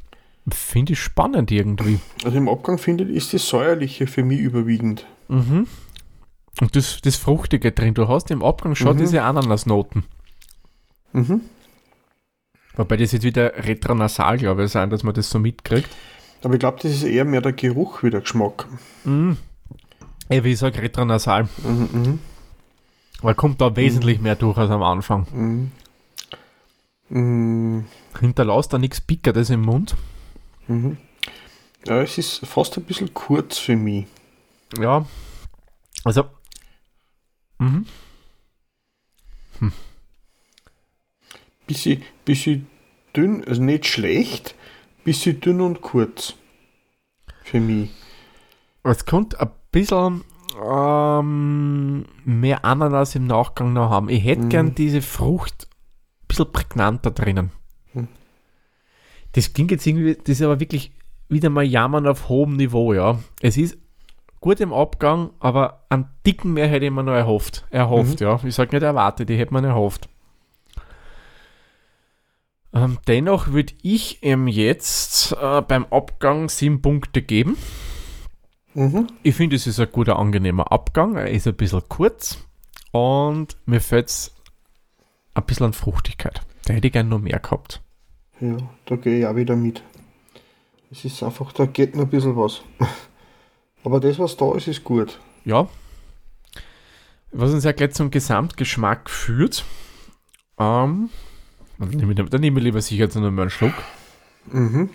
Finde 0.49 0.93
ich 0.93 1.01
spannend 1.01 1.51
irgendwie. 1.51 1.99
Also 2.25 2.37
im 2.39 2.49
Abgang 2.49 2.79
findet 2.79 3.09
ist 3.11 3.35
das 3.35 3.49
säuerliche 3.49 4.07
für 4.07 4.23
mich 4.23 4.39
überwiegend. 4.39 5.05
Mhm. 5.29 5.67
Und 6.61 6.77
das, 6.77 7.01
das 7.03 7.17
Fruchtige 7.17 7.73
drin. 7.73 7.95
Du 7.95 8.07
hast 8.09 8.31
im 8.31 8.43
Abgang 8.45 8.75
schon 8.77 8.95
Mhm. 8.97 9.01
diese 9.01 9.23
Ananasnoten. 9.23 10.05
Mhm. 11.13 11.41
Wobei 12.77 12.97
das 12.97 13.13
jetzt 13.13 13.25
wieder 13.25 13.55
retronasal, 13.67 14.37
glaube 14.39 14.65
ich, 14.65 14.71
sein, 14.71 14.89
dass 14.91 15.03
man 15.03 15.15
das 15.15 15.29
so 15.31 15.39
mitkriegt. 15.41 15.89
Aber 16.45 16.55
ich 16.55 16.61
glaube, 16.61 16.79
das 16.81 16.93
ist 16.93 17.03
eher 17.03 17.25
mehr 17.25 17.41
der 17.41 17.53
Geruch 17.53 18.03
wie 18.05 18.11
der 18.11 18.21
Geschmack. 18.21 18.67
Mhm. 19.05 19.39
Ey, 20.29 20.43
wie 20.43 20.53
ich 20.53 20.59
sage, 20.59 20.83
retronasal. 20.83 21.49
Mhm. 21.63 21.89
Mhm. 21.93 22.19
Weil 23.23 23.35
kommt 23.35 23.61
da 23.61 23.75
wesentlich 23.77 24.21
mehr 24.21 24.37
durch 24.37 24.59
als 24.59 24.71
am 24.71 24.83
Anfang. 24.83 25.27
Mhm. 25.33 25.73
Mhm. 27.09 27.87
Hinterlässt 28.19 28.73
da 28.73 28.79
nichts 28.79 29.01
Pickertes 29.01 29.51
im 29.51 29.63
Mund. 29.63 29.95
Mhm. 30.67 30.99
Ja, 31.87 32.03
es 32.03 32.19
ist 32.19 32.45
fast 32.47 32.77
ein 32.77 32.85
bisschen 32.85 33.15
kurz 33.15 33.59
für 33.59 33.77
mich. 33.77 34.07
Ja. 34.79 35.07
Also. 36.05 36.25
Mhm. 37.59 37.87
Bisschen, 41.67 42.03
bisschen 42.25 42.69
dünn, 43.17 43.43
also 43.45 43.61
nicht 43.61 43.87
schlecht, 43.87 44.55
bisschen 45.05 45.41
dünn 45.41 45.61
und 45.61 45.81
kurz. 45.81 46.35
Für 47.43 47.61
mich. 47.61 47.91
Es 48.85 49.05
könnte 49.05 49.41
ein 49.41 49.51
bisschen 49.81 50.25
ähm, 50.63 52.05
mehr 52.25 52.65
Ananas 52.65 53.15
im 53.15 53.27
Nachgang 53.27 53.73
noch 53.75 53.91
haben. 53.91 54.09
Ich 54.09 54.25
hätte 54.25 54.45
Mhm. 54.45 54.49
gern 54.49 54.75
diese 54.75 55.03
Frucht 55.03 55.69
ein 55.69 56.27
bisschen 56.29 56.51
prägnanter 56.51 57.11
drinnen. 57.11 57.51
Mhm. 57.93 58.09
Das 59.33 59.53
klingt 59.53 59.71
jetzt 59.71 59.87
irgendwie, 59.87 60.15
das 60.15 60.29
ist 60.29 60.43
aber 60.43 60.61
wirklich 60.61 60.93
wieder 61.29 61.51
mal 61.51 61.65
Jammern 61.65 62.07
auf 62.07 62.29
hohem 62.31 62.57
Niveau, 62.57 62.95
ja. 62.95 63.19
Es 63.43 63.57
ist 63.59 63.77
gut 64.41 64.61
im 64.61 64.73
Abgang, 64.73 65.31
aber 65.41 65.85
einen 65.91 66.09
dicken 66.25 66.55
mehr 66.55 66.69
hätte 66.69 66.87
ich 66.87 66.91
mir 66.93 67.03
noch 67.03 67.13
erhofft. 67.13 67.67
Erhofft, 67.71 68.21
Mhm. 68.21 68.27
ja. 68.27 68.41
Ich 68.45 68.55
sage 68.55 68.75
nicht 68.77 68.83
erwartet, 68.85 69.29
ich 69.29 69.39
hätte 69.39 69.53
mir 69.53 69.67
erhofft. 69.67 70.09
Ähm, 72.73 72.99
dennoch 73.07 73.49
würde 73.49 73.75
ich 73.83 74.23
ihm 74.23 74.49
jetzt 74.49 75.33
äh, 75.33 75.61
beim 75.63 75.85
Abgang 75.91 76.49
sieben 76.49 76.81
Punkte 76.83 77.21
geben. 77.23 77.57
Mhm. 78.77 79.07
Ich 79.23 79.35
finde, 79.35 79.57
es 79.57 79.67
ist 79.67 79.81
ein 79.81 79.91
guter, 79.91 80.19
angenehmer 80.19 80.71
Abgang. 80.71 81.17
Er 81.17 81.31
ist 81.31 81.47
ein 81.47 81.55
bisschen 81.55 81.83
kurz 81.89 82.45
und 82.93 83.57
mir 83.65 83.81
fällt 83.81 84.11
es 84.11 84.35
ein 85.33 85.45
bisschen 85.45 85.67
an 85.67 85.73
Fruchtigkeit. 85.73 86.43
Da 86.67 86.75
hätte 86.75 86.89
ich 86.89 86.93
gerne 86.93 87.09
noch 87.09 87.19
mehr 87.19 87.39
gehabt. 87.39 87.81
Ja, 88.39 88.59
da 88.85 88.97
gehe 88.97 89.21
ich 89.21 89.27
auch 89.27 89.35
wieder 89.35 89.57
mit. 89.57 89.83
Es 90.91 91.07
ist 91.07 91.23
einfach, 91.23 91.53
da 91.53 91.65
geht 91.65 91.97
noch 91.97 92.05
ein 92.05 92.11
bisschen 92.11 92.37
was. 92.37 92.61
Aber 93.83 93.99
das, 93.99 94.19
was 94.19 94.37
da 94.37 94.55
ist, 94.55 94.69
ist 94.69 94.85
gut. 94.85 95.21
Ja. 95.47 95.69
Was 97.33 97.55
uns 97.55 97.65
ja 97.65 97.73
gleich 97.73 97.93
zum 97.93 98.11
Gesamtgeschmack 98.11 99.09
führt. 99.09 99.65
Ähm, 100.59 101.09
dann 101.79 101.89
nehme 101.89 102.13
ich, 102.13 102.29
dann 102.29 102.41
nehme 102.43 102.61
ich 102.61 102.65
lieber 102.65 102.83
sicher 102.83 103.05
jetzt 103.05 103.15
noch 103.15 103.31
mal 103.31 103.43
einen 103.43 103.51
Schluck. 103.51 103.75
Mhm. 104.53 104.91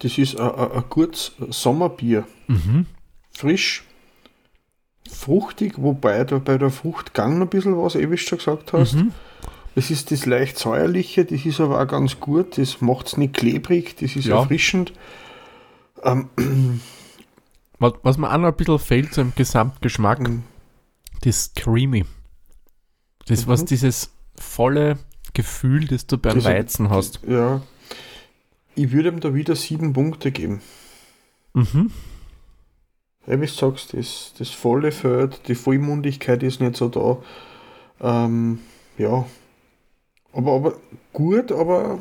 Das 0.00 0.16
ist 0.18 0.38
ein, 0.38 0.84
gutes 0.90 1.32
Sommerbier. 1.50 2.24
Mhm. 2.46 2.86
Frisch, 3.32 3.84
fruchtig, 5.10 5.74
wobei 5.76 6.24
da 6.24 6.38
bei 6.38 6.58
der 6.58 6.70
Fruchtgang 6.70 7.38
noch 7.38 7.46
ein 7.46 7.50
bisschen 7.50 7.76
was, 7.76 7.94
eh 7.94 8.02
wie 8.10 8.16
du 8.16 8.18
schon 8.18 8.38
gesagt 8.38 8.72
hast. 8.72 8.94
Mhm. 8.94 9.12
Das 9.74 9.90
ist 9.90 10.10
das 10.10 10.26
leicht 10.26 10.58
säuerliche, 10.58 11.24
das 11.24 11.44
ist 11.46 11.60
aber 11.60 11.80
auch 11.80 11.86
ganz 11.86 12.18
gut. 12.20 12.58
Das 12.58 12.80
macht 12.80 13.06
es 13.08 13.16
nicht 13.16 13.34
klebrig, 13.34 13.96
das 13.96 14.16
ist 14.16 14.26
Ja. 14.26 14.40
erfrischend. 14.40 14.92
Ähm, 16.02 16.28
Was, 17.80 17.92
was 18.02 18.18
mir 18.18 18.28
auch 18.32 18.38
noch 18.38 18.48
ein 18.48 18.56
bisschen 18.56 18.80
fehlt 18.80 19.14
zum 19.14 19.32
Gesamtgeschmack, 19.36 20.18
Mhm. 20.28 20.42
das 21.20 21.52
Creamy. 21.54 22.04
Das, 23.26 23.46
was 23.46 23.62
Mhm. 23.62 23.66
dieses 23.66 24.10
volle 24.36 24.98
Gefühl, 25.32 25.86
das 25.86 26.08
du 26.08 26.18
beim 26.18 26.34
Diese- 26.34 26.48
Weizen 26.48 26.90
hast. 26.90 27.20
ja. 27.28 27.62
Ich 28.78 28.92
würde 28.92 29.08
ihm 29.08 29.18
da 29.18 29.34
wieder 29.34 29.56
sieben 29.56 29.92
Punkte 29.92 30.30
geben. 30.30 30.60
Mhm. 31.52 31.90
Ja, 33.26 33.40
wie 33.40 33.46
du 33.46 33.52
sagst, 33.52 33.92
das, 33.92 34.32
das 34.38 34.50
volle 34.50 34.92
Feld, 34.92 35.48
die 35.48 35.56
Vollmundigkeit 35.56 36.42
ist 36.44 36.60
nicht 36.60 36.76
so 36.76 36.88
da. 36.88 37.18
Ähm, 38.00 38.60
ja. 38.96 39.26
Aber, 40.32 40.52
aber 40.52 40.74
gut, 41.12 41.50
aber 41.50 41.98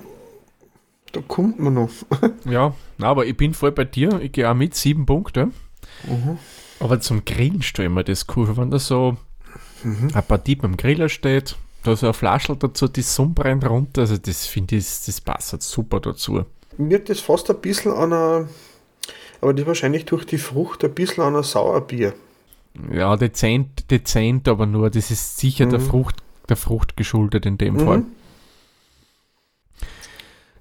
da 1.14 1.22
kommt 1.28 1.60
man 1.60 1.74
noch. 1.74 1.90
Ja, 2.46 2.76
aber 3.02 3.26
ich 3.26 3.36
bin 3.36 3.56
voll 3.56 3.72
bei 3.72 3.86
dir. 3.86 4.22
Ich 4.22 4.32
gehe 4.34 4.48
auch 4.50 4.54
mit 4.54 4.76
sieben 4.76 5.06
Punkte. 5.08 5.48
Mhm. 6.06 6.38
Aber 6.80 7.00
zum 7.00 7.26
Grillen 7.26 7.64
stelle 7.64 7.88
ich 7.90 7.94
mir 7.96 8.04
das 8.04 8.28
cool, 8.36 8.56
wenn 8.56 8.70
da 8.70 8.78
so 8.78 9.18
Mhm. 9.84 10.10
ein 10.14 10.24
Partie 10.28 10.56
beim 10.56 10.78
Griller 10.78 11.10
steht, 11.10 11.56
da 11.84 11.96
so 11.96 12.08
ein 12.08 12.14
Flaschel 12.14 12.56
dazu, 12.56 12.88
die 12.88 13.02
Sonne 13.02 13.34
brennt 13.34 13.66
runter. 13.68 14.02
Also 14.02 14.18
das 14.18 14.46
finde 14.46 14.76
ich, 14.76 14.86
das 15.06 15.22
passt 15.22 15.54
halt 15.54 15.64
super 15.64 16.00
dazu. 16.00 16.46
Mir 16.78 17.00
das 17.00 17.20
fast 17.20 17.50
ein 17.50 17.60
bisschen 17.60 17.92
an 17.92 18.14
einer, 18.14 18.50
aber 19.42 19.54
das 19.54 19.66
wahrscheinlich 19.66 20.06
durch 20.06 20.26
die 20.26 20.38
Frucht 20.38 20.84
ein 20.84 20.94
bisschen 20.94 21.24
an 21.24 21.36
ein 21.36 21.44
Sauerbier. 21.44 22.14
Ja, 22.92 23.16
dezent, 23.18 23.90
dezent, 23.92 24.48
aber 24.48 24.66
nur, 24.66 24.90
das 24.90 25.10
ist 25.12 25.38
sicher 25.38 25.66
der 25.66 25.80
Mhm. 25.80 25.84
Frucht, 25.84 26.16
der 26.50 26.58
Frucht 26.58 26.96
geschuldet 26.96 27.46
in 27.46 27.58
dem 27.58 27.76
Mhm. 27.76 27.80
Fall. 27.80 28.04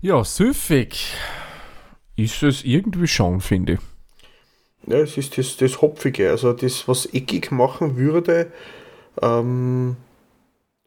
Ja, 0.00 0.25
süffig 0.25 1.14
ist 2.16 2.42
es 2.42 2.64
irgendwie 2.64 3.08
schon, 3.08 3.40
finde 3.40 3.75
ich. 3.75 3.80
Ja, 4.87 4.99
es 4.99 5.16
ist 5.16 5.37
das, 5.37 5.56
das 5.56 5.80
Hopfige, 5.82 6.30
also 6.30 6.52
das, 6.52 6.87
was 6.87 7.06
eckig 7.06 7.50
machen 7.50 7.96
würde. 7.96 8.52
Ähm, 9.20 9.96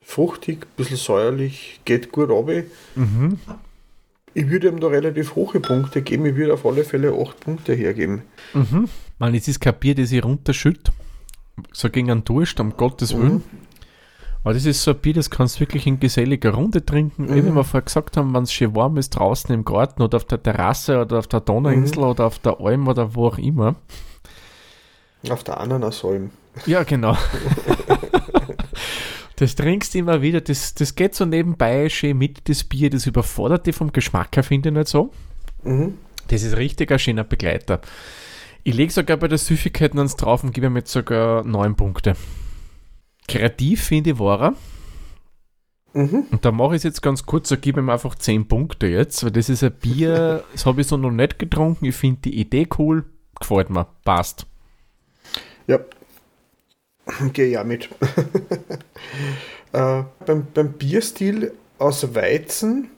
fruchtig, 0.02 0.66
ein 0.66 0.76
bisschen 0.78 0.98
säuerlich, 0.98 1.82
geht 1.86 2.12
gut 2.12 2.30
runter. 2.30 2.64
Mhm. 2.96 3.40
Ich 4.34 4.50
würde 4.50 4.68
ihm 4.70 4.80
da 4.80 4.88
relativ 4.88 5.36
hohe 5.36 5.60
Punkte 5.60 6.02
geben. 6.02 6.26
Ich 6.26 6.36
würde 6.36 6.54
auf 6.54 6.66
alle 6.66 6.84
Fälle 6.84 7.12
8 7.14 7.40
Punkte 7.40 7.74
hergeben. 7.74 8.22
Mhm. 8.54 8.88
Man, 9.18 9.34
es 9.36 9.48
ist 9.48 9.60
kein 9.60 9.74
Bier, 9.76 9.96
das 9.96 10.12
ich 10.12 10.24
runterschütt. 10.24 10.92
So 11.74 11.90
gegen 11.90 12.10
einen 12.12 12.24
Durst, 12.24 12.60
um 12.60 12.78
Gottes 12.78 13.16
Willen. 13.18 13.34
Mhm. 13.36 13.44
Aber 14.44 14.54
das 14.54 14.66
ist 14.66 14.82
so 14.84 14.92
ein 14.92 14.98
Bier, 14.98 15.14
das 15.14 15.30
kannst 15.30 15.58
du 15.58 15.60
wirklich 15.62 15.86
in 15.86 16.00
geselliger 16.00 16.52
Runde 16.54 16.86
trinken. 16.86 17.28
Wie 17.36 17.42
Mhm. 17.42 17.56
wir 17.56 17.64
vorher 17.66 17.82
gesagt 17.82 18.16
haben, 18.16 18.34
wenn 18.34 18.44
es 18.44 18.54
schön 18.54 18.74
warm 18.76 18.96
ist, 18.98 19.10
draußen 19.12 19.54
im 19.54 19.66
Garten 19.66 20.02
oder 20.02 20.16
auf 20.16 20.26
der 20.26 20.42
Terrasse 20.42 21.02
oder 21.02 21.20
auf 21.20 21.28
der 21.28 21.42
Donauinsel 21.42 21.98
Mhm. 21.98 22.04
oder 22.10 22.26
auf 22.28 22.40
der 22.40 22.60
Alm 22.62 22.88
oder 22.88 23.14
wo 23.16 23.28
auch 23.28 23.38
immer. 23.38 23.76
Auf 25.30 25.44
der 25.44 25.60
Ananasalm. 25.60 26.30
Ja, 26.66 26.84
genau. 26.84 27.18
das 29.40 29.56
trinkst 29.56 29.94
du 29.94 30.00
immer 30.00 30.22
wieder. 30.22 30.42
Das, 30.42 30.74
das 30.74 30.96
geht 30.96 31.16
so 31.16 31.26
nebenbei 31.26 31.88
schön 31.88 32.18
mit, 32.18 32.50
das 32.50 32.66
Bier. 32.66 32.90
Das 32.90 33.06
überfordert 33.06 33.66
dich 33.66 33.76
vom 33.76 33.94
Geschmack 33.94 34.36
her, 34.36 34.44
finde 34.44 34.70
ich 34.70 34.76
nicht 34.76 34.90
so. 34.90 35.12
Mhm. 35.64 35.98
Das 36.28 36.44
ist 36.44 36.58
richtig 36.58 36.92
ein 36.92 37.00
schöner 37.00 37.24
Begleiter. 37.24 37.80
Ich 38.64 38.76
lege 38.76 38.92
sogar 38.92 39.16
bei 39.16 39.30
der 39.30 39.38
Süffigkeit 39.38 39.96
ans 39.96 40.18
drauf 40.18 40.44
und 40.44 40.54
gebe 40.54 40.68
ihm 40.68 40.76
jetzt 40.76 40.92
sogar 40.92 41.46
9 41.46 41.76
Punkte. 41.76 42.18
Kreativ 43.30 43.82
finde 43.86 44.12
ich 44.12 44.20
war 44.20 44.42
er. 44.42 44.54
Mhm. 45.94 46.26
Und 46.32 46.44
da 46.44 46.52
mache 46.52 46.76
ich 46.76 46.80
es 46.80 46.84
jetzt 46.84 47.02
ganz 47.02 47.26
kurz, 47.26 47.48
da 47.48 47.56
gebe 47.56 47.80
ich 47.80 47.86
ihm 47.86 47.90
einfach 47.90 48.16
10 48.16 48.48
Punkte 48.50 48.88
jetzt, 48.88 49.24
weil 49.24 49.32
das 49.32 49.48
ist 49.48 49.64
ein 49.64 49.72
Bier, 49.72 50.44
das 50.52 50.66
habe 50.66 50.82
ich 50.82 50.88
so 50.88 50.98
noch 50.98 51.12
nicht 51.12 51.40
getrunken. 51.40 51.86
Ich 51.86 51.96
finde 51.96 52.22
die 52.26 52.40
Idee 52.42 52.68
cool, 52.78 53.06
gefällt 53.40 53.70
mir, 53.70 53.88
passt. 54.04 54.46
Ja. 55.66 55.80
Gehe 57.34 57.48
ja 57.48 57.64
mit. 57.64 57.90
äh, 59.74 60.04
beim, 60.26 60.48
beim 60.54 60.74
Bierstil 60.74 61.54
aus 61.78 62.14
Weizen, 62.16 62.90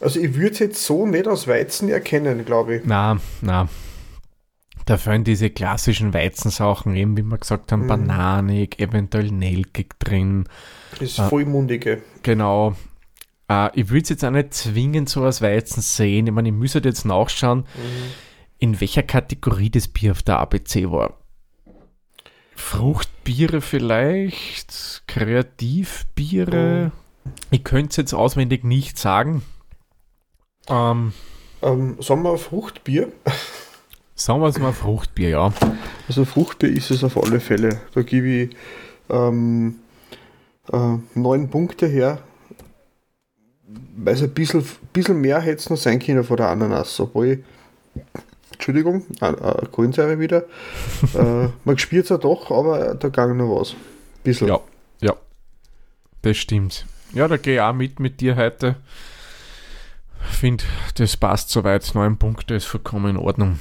also 0.00 0.18
ich 0.20 0.34
würde 0.34 0.52
es 0.52 0.58
jetzt 0.58 0.84
so 0.84 1.06
nicht 1.06 1.28
aus 1.28 1.46
Weizen 1.46 1.88
erkennen, 1.88 2.44
glaube 2.44 2.76
ich. 2.76 2.82
Na, 2.84 3.18
na. 3.40 3.68
Da 4.84 4.96
fallen 4.96 5.22
diese 5.22 5.48
klassischen 5.50 6.12
Weizensachen, 6.12 6.96
eben 6.96 7.16
wie 7.16 7.22
wir 7.22 7.38
gesagt 7.38 7.70
haben, 7.70 7.82
Mhm. 7.82 7.88
bananig, 7.88 8.80
eventuell 8.80 9.30
nelkig 9.30 9.94
drin. 10.00 10.48
Das 10.98 11.20
Ah. 11.20 11.28
vollmundige. 11.28 12.02
Genau. 12.24 12.74
Äh, 13.48 13.70
ich 13.78 13.90
würde 13.90 14.02
es 14.02 14.08
jetzt 14.08 14.24
auch 14.24 14.30
nicht 14.32 14.52
zwingend 14.54 15.08
so 15.08 15.22
als 15.22 15.40
Weizen 15.40 15.82
sehen. 15.82 16.26
Ich 16.26 16.32
meine, 16.32 16.48
ich 16.48 16.54
müsste 16.54 16.80
jetzt 16.80 17.04
nachschauen, 17.04 17.64
in 18.58 18.80
welcher 18.80 19.04
Kategorie 19.04 19.70
das 19.70 19.86
Bier 19.86 20.10
auf 20.12 20.22
der 20.24 20.40
ABC 20.40 20.90
war. 20.90 21.16
Fruchtbiere 22.82 23.60
vielleicht, 23.60 25.04
Kreativbiere. 25.06 26.90
Ich 27.52 27.62
könnte 27.62 27.90
es 27.90 27.96
jetzt 27.96 28.12
auswendig 28.12 28.64
nicht 28.64 28.98
sagen. 28.98 29.42
Ähm, 30.68 31.12
Ähm, 31.62 31.96
sagen 32.00 32.22
wir 32.24 32.36
Fruchtbier. 32.38 33.12
sagen 34.16 34.40
wir 34.40 34.48
es 34.48 34.58
mal 34.58 34.72
Fruchtbier, 34.72 35.28
ja. 35.28 35.52
Also 36.08 36.24
Fruchtbier 36.24 36.70
ist 36.70 36.90
es 36.90 37.04
auf 37.04 37.16
alle 37.22 37.38
Fälle. 37.38 37.80
Da 37.94 38.02
gebe 38.02 38.26
ich 38.26 38.56
ähm, 39.08 39.76
äh, 40.72 40.96
neun 41.14 41.50
Punkte 41.50 41.86
her. 41.86 42.18
Weil 43.96 44.14
es 44.14 44.22
ein 44.24 44.34
bisschen, 44.34 44.66
bisschen 44.92 45.20
mehr 45.20 45.40
hätte 45.40 45.58
es 45.60 45.70
noch 45.70 45.76
sein 45.76 46.00
können 46.00 46.24
von 46.24 46.36
der 46.36 46.48
Ananas. 46.48 46.98
Obwohl, 46.98 47.26
ich- 47.28 48.02
Entschuldigung, 48.62 49.04
äh, 49.20 49.66
Kohlensäure 49.72 50.20
wieder. 50.20 50.44
äh, 51.14 51.48
man 51.64 51.78
spürt 51.78 52.04
es 52.04 52.10
ja 52.10 52.16
doch, 52.16 52.52
aber 52.52 52.94
da 52.94 53.08
ging 53.08 53.36
noch 53.36 53.58
was. 53.58 53.74
Bisschen. 54.22 54.46
Ja, 54.46 54.60
ja. 55.00 55.16
Das 56.22 56.36
stimmt. 56.36 56.86
Ja, 57.12 57.26
da 57.26 57.38
gehe 57.38 57.54
ich 57.54 57.60
auch 57.60 57.72
mit 57.72 57.98
mit 57.98 58.20
dir 58.20 58.36
heute. 58.36 58.76
Finde, 60.30 60.62
das 60.94 61.16
passt 61.16 61.50
soweit. 61.50 61.92
Neun 61.96 62.18
Punkte 62.18 62.54
ist 62.54 62.66
vollkommen 62.66 63.16
in 63.16 63.16
Ordnung. 63.16 63.58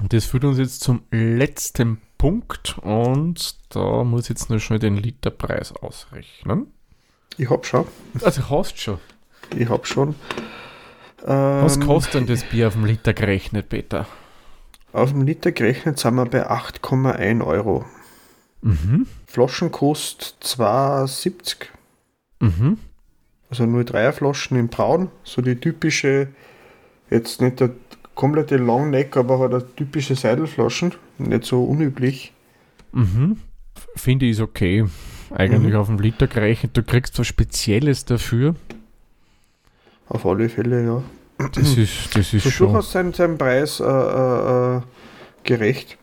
Und 0.00 0.14
das 0.14 0.24
führt 0.24 0.44
uns 0.44 0.56
jetzt 0.56 0.82
zum 0.82 1.02
letzten 1.10 2.00
Punkt 2.16 2.78
und 2.78 3.54
da 3.68 4.02
muss 4.02 4.22
ich 4.22 4.28
jetzt 4.30 4.48
nur 4.48 4.60
schnell 4.60 4.78
den 4.78 4.96
Literpreis 4.96 5.72
ausrechnen. 5.72 6.68
Ich 7.36 7.50
hab 7.50 7.66
schon. 7.66 7.86
Also 8.22 8.48
hast 8.48 8.78
schon. 8.78 8.98
Ich 9.54 9.68
hab 9.68 9.86
schon. 9.86 10.14
Was 11.22 11.76
Ähm, 11.76 11.82
kostet 11.86 12.14
denn 12.14 12.26
das 12.26 12.44
Bier 12.44 12.68
auf 12.68 12.74
dem 12.74 12.84
Liter 12.84 13.12
gerechnet, 13.12 13.68
Peter? 13.68 14.06
Auf 14.92 15.12
dem 15.12 15.22
Liter 15.22 15.52
gerechnet 15.52 15.98
sind 15.98 16.14
wir 16.14 16.26
bei 16.26 16.48
8,1 16.50 17.44
Euro. 17.44 17.84
Mhm. 18.62 19.06
Flaschen 19.26 19.70
kostet 19.70 20.34
2,70. 20.42 21.66
Mhm. 22.40 22.78
Also 23.50 23.64
0,3er 23.64 24.12
Flaschen 24.12 24.56
in 24.58 24.68
Braun, 24.68 25.08
so 25.24 25.42
die 25.42 25.56
typische, 25.56 26.28
jetzt 27.10 27.40
nicht 27.40 27.60
der 27.60 27.70
komplette 28.14 28.56
Longneck, 28.56 29.16
aber 29.16 29.38
halt 29.38 29.54
eine 29.54 29.74
typische 29.76 30.14
Seidelflaschen, 30.14 30.94
nicht 31.18 31.44
so 31.44 31.64
unüblich. 31.64 32.32
Mhm. 32.92 33.38
Finde 33.96 34.26
ich 34.26 34.40
okay. 34.40 34.86
Eigentlich 35.30 35.72
Mhm. 35.74 35.78
auf 35.80 35.86
dem 35.86 35.98
Liter 35.98 36.26
gerechnet. 36.26 36.76
Du 36.76 36.82
kriegst 36.82 37.18
was 37.18 37.26
Spezielles 37.26 38.04
dafür. 38.04 38.54
Auf 40.10 40.26
alle 40.26 40.48
Fälle, 40.48 40.84
ja. 40.84 41.02
Das 41.52 41.76
ist, 41.76 42.14
das 42.14 42.34
ist 42.34 42.44
So 42.44 42.50
schon. 42.50 42.66
durchaus 42.66 42.92
seinen, 42.92 43.14
seinen 43.14 43.38
Preis 43.38 43.80
äh, 43.80 43.84
äh, 43.84 44.76
äh, 44.76 44.80
gerecht. 45.44 45.96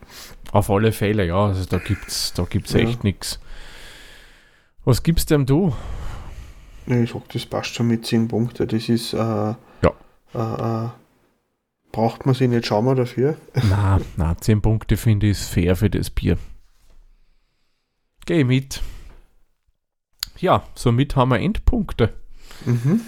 Auf 0.52 0.70
alle 0.72 0.92
Fälle, 0.92 1.26
ja. 1.28 1.46
Also 1.46 1.66
da 1.66 1.78
gibt's, 1.78 2.34
da 2.34 2.44
gibt's 2.46 2.74
Ja. 2.74 2.80
echt 2.80 3.04
nichts. 3.04 3.40
Was 4.86 5.04
gibst 5.04 5.30
denn 5.30 5.46
du? 5.46 5.76
Ja, 6.88 6.96
Ich 7.02 7.12
sag, 7.12 7.28
das 7.30 7.46
passt 7.46 7.76
schon 7.76 7.88
mit 7.90 8.06
10 8.06 8.30
Punkten. 8.30 8.68
Das 8.68 8.90
ist, 8.90 9.14
äh, 9.14 9.50
äh, 9.52 9.54
äh, 10.34 10.90
braucht 11.92 12.26
man 12.26 12.34
sich 12.34 12.48
nicht, 12.50 12.66
schauen 12.66 12.86
wir 12.86 12.96
dafür. 12.96 13.36
Na, 13.70 14.00
na, 14.16 14.38
10 14.38 14.62
Punkte 14.62 14.96
finde 14.98 15.28
ich 15.28 15.38
fair 15.38 15.76
für 15.76 15.90
das 15.90 16.10
Bier. 16.10 16.38
Geh 18.26 18.44
mit. 18.44 18.82
Ja, 20.40 20.64
somit 20.76 21.16
haben 21.16 21.30
wir 21.32 21.40
Endpunkte. 21.40 22.14
Mhm. 22.66 23.02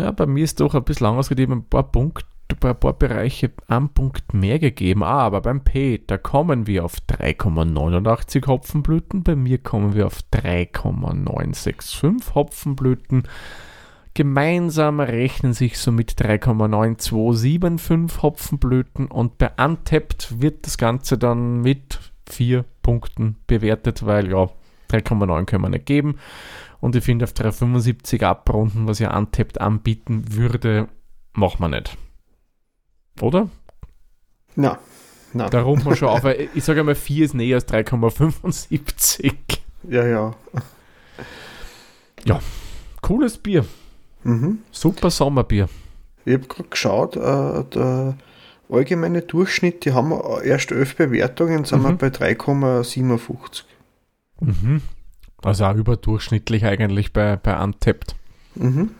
Ja, 0.00 0.10
bei 0.10 0.26
mir 0.26 0.44
ist 0.44 0.60
doch 0.60 0.74
ein 0.74 0.84
bisschen 0.84 1.06
ausgegeben, 1.06 1.52
ein 1.52 1.64
paar 1.64 1.90
Punkte, 1.90 2.26
ein 2.62 2.78
paar 2.78 2.92
Bereiche 2.92 3.50
einen 3.68 3.88
Punkt 3.88 4.34
mehr 4.34 4.58
gegeben. 4.58 5.02
Ah, 5.02 5.20
aber 5.20 5.40
beim 5.40 5.62
P, 5.62 6.02
da 6.06 6.18
kommen 6.18 6.66
wir 6.66 6.84
auf 6.84 6.96
3,89 7.08 8.46
Hopfenblüten. 8.46 9.22
Bei 9.22 9.34
mir 9.34 9.56
kommen 9.58 9.94
wir 9.94 10.06
auf 10.06 10.20
3,965 10.30 12.34
Hopfenblüten. 12.34 13.22
Gemeinsam 14.14 15.00
rechnen 15.00 15.52
sich 15.52 15.78
somit 15.78 16.12
3,9275 16.12 18.22
Hopfenblüten 18.22 19.08
und 19.08 19.36
bei 19.36 19.50
Untapped 19.62 20.40
wird 20.40 20.66
das 20.66 20.78
Ganze 20.78 21.18
dann 21.18 21.60
mit 21.60 21.98
4 22.30 22.64
Punkten 22.80 23.36
bewertet, 23.46 24.06
weil 24.06 24.30
ja, 24.30 24.48
3,9 24.90 25.44
können 25.44 25.64
wir 25.64 25.68
nicht 25.68 25.84
geben. 25.84 26.16
Und 26.80 26.94
ich 26.96 27.04
finde, 27.04 27.24
auf 27.24 27.32
3,75 27.32 28.22
abrunden, 28.22 28.86
was 28.86 28.98
ja 28.98 29.16
Untapped 29.16 29.60
anbieten 29.60 30.24
würde, 30.34 30.88
machen 31.32 31.60
wir 31.60 31.68
nicht. 31.68 31.96
Oder? 33.20 33.48
Na, 34.54 34.78
na. 35.32 35.48
Da 35.48 35.62
runden 35.62 35.84
wir 35.86 35.96
schon 35.96 36.08
auf. 36.08 36.24
Ich 36.54 36.64
sage 36.64 36.80
einmal, 36.80 36.94
4 36.94 37.24
ist 37.24 37.34
näher 37.34 37.56
als 37.56 37.68
3,75. 37.68 39.34
Ja, 39.88 40.06
ja. 40.06 40.34
Cooles 43.02 43.38
Bier. 43.38 43.64
Mhm. 44.24 44.58
Super 44.72 45.10
Sommerbier. 45.10 45.68
Ich 46.24 46.34
habe 46.34 46.46
gerade 46.46 46.68
geschaut, 46.68 47.16
äh, 47.16 47.64
der 47.72 48.16
allgemeine 48.68 49.22
Durchschnitt, 49.22 49.84
die 49.84 49.92
haben 49.92 50.12
erst 50.42 50.72
11 50.72 50.96
Bewertungen, 50.96 51.64
sind 51.64 51.82
wir 51.82 51.92
Mhm. 51.92 51.98
bei 51.98 52.08
3,57. 52.10 53.64
Mhm. 54.40 54.82
Also 55.46 55.64
auch 55.64 55.74
überdurchschnittlich 55.74 56.64
eigentlich 56.64 57.12
bei, 57.12 57.36
bei 57.36 57.62
Untapped. 57.62 58.14
Mhm. 58.54 58.90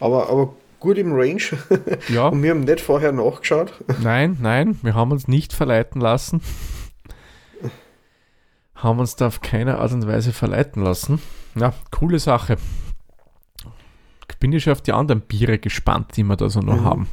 Aber, 0.00 0.28
aber 0.30 0.54
gut 0.80 0.98
im 0.98 1.12
Range. 1.12 1.42
Ja, 2.08 2.28
Und 2.28 2.42
wir 2.42 2.50
haben 2.50 2.60
nicht 2.60 2.80
vorher 2.80 3.12
nachgeschaut. 3.12 3.72
nein, 4.02 4.36
nein, 4.40 4.78
wir 4.82 4.94
haben 4.94 5.10
uns 5.12 5.26
nicht 5.28 5.52
verleiten 5.52 6.00
lassen. 6.00 6.40
Haben 8.74 8.98
uns 9.00 9.16
da 9.16 9.28
auf 9.28 9.40
keine 9.40 9.78
Art 9.78 9.92
und 9.92 10.06
Weise 10.06 10.32
verleiten 10.32 10.82
lassen. 10.84 11.20
Ja, 11.54 11.72
coole 11.90 12.18
Sache. 12.18 12.56
Bin 14.38 14.52
ich 14.52 14.64
schon 14.64 14.74
auf 14.74 14.82
die 14.82 14.92
anderen 14.92 15.22
Biere 15.22 15.58
gespannt, 15.58 16.14
die 16.16 16.22
wir 16.22 16.36
da 16.36 16.50
so 16.50 16.60
noch 16.60 16.76
Mhm. 16.80 16.84
haben. 16.84 17.08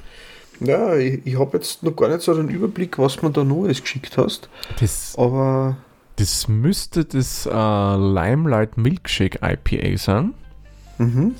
Ja, 0.59 0.95
ich, 0.95 1.25
ich 1.25 1.39
habe 1.39 1.57
jetzt 1.57 1.81
noch 1.81 1.95
gar 1.95 2.09
nicht 2.09 2.21
so 2.21 2.33
den 2.33 2.49
Überblick, 2.49 2.99
was 2.99 3.21
man 3.21 3.31
da 3.31 3.45
Neues 3.45 3.81
geschickt 3.81 4.17
hast. 4.17 4.49
Das, 4.79 5.15
Aber 5.17 5.77
das 6.17 6.47
müsste 6.47 7.05
das 7.05 7.45
äh, 7.45 7.49
Limelight 7.51 8.77
Milkshake 8.77 9.39
IPA 9.41 9.97
sein. 9.97 10.33
mhm. 10.97 11.35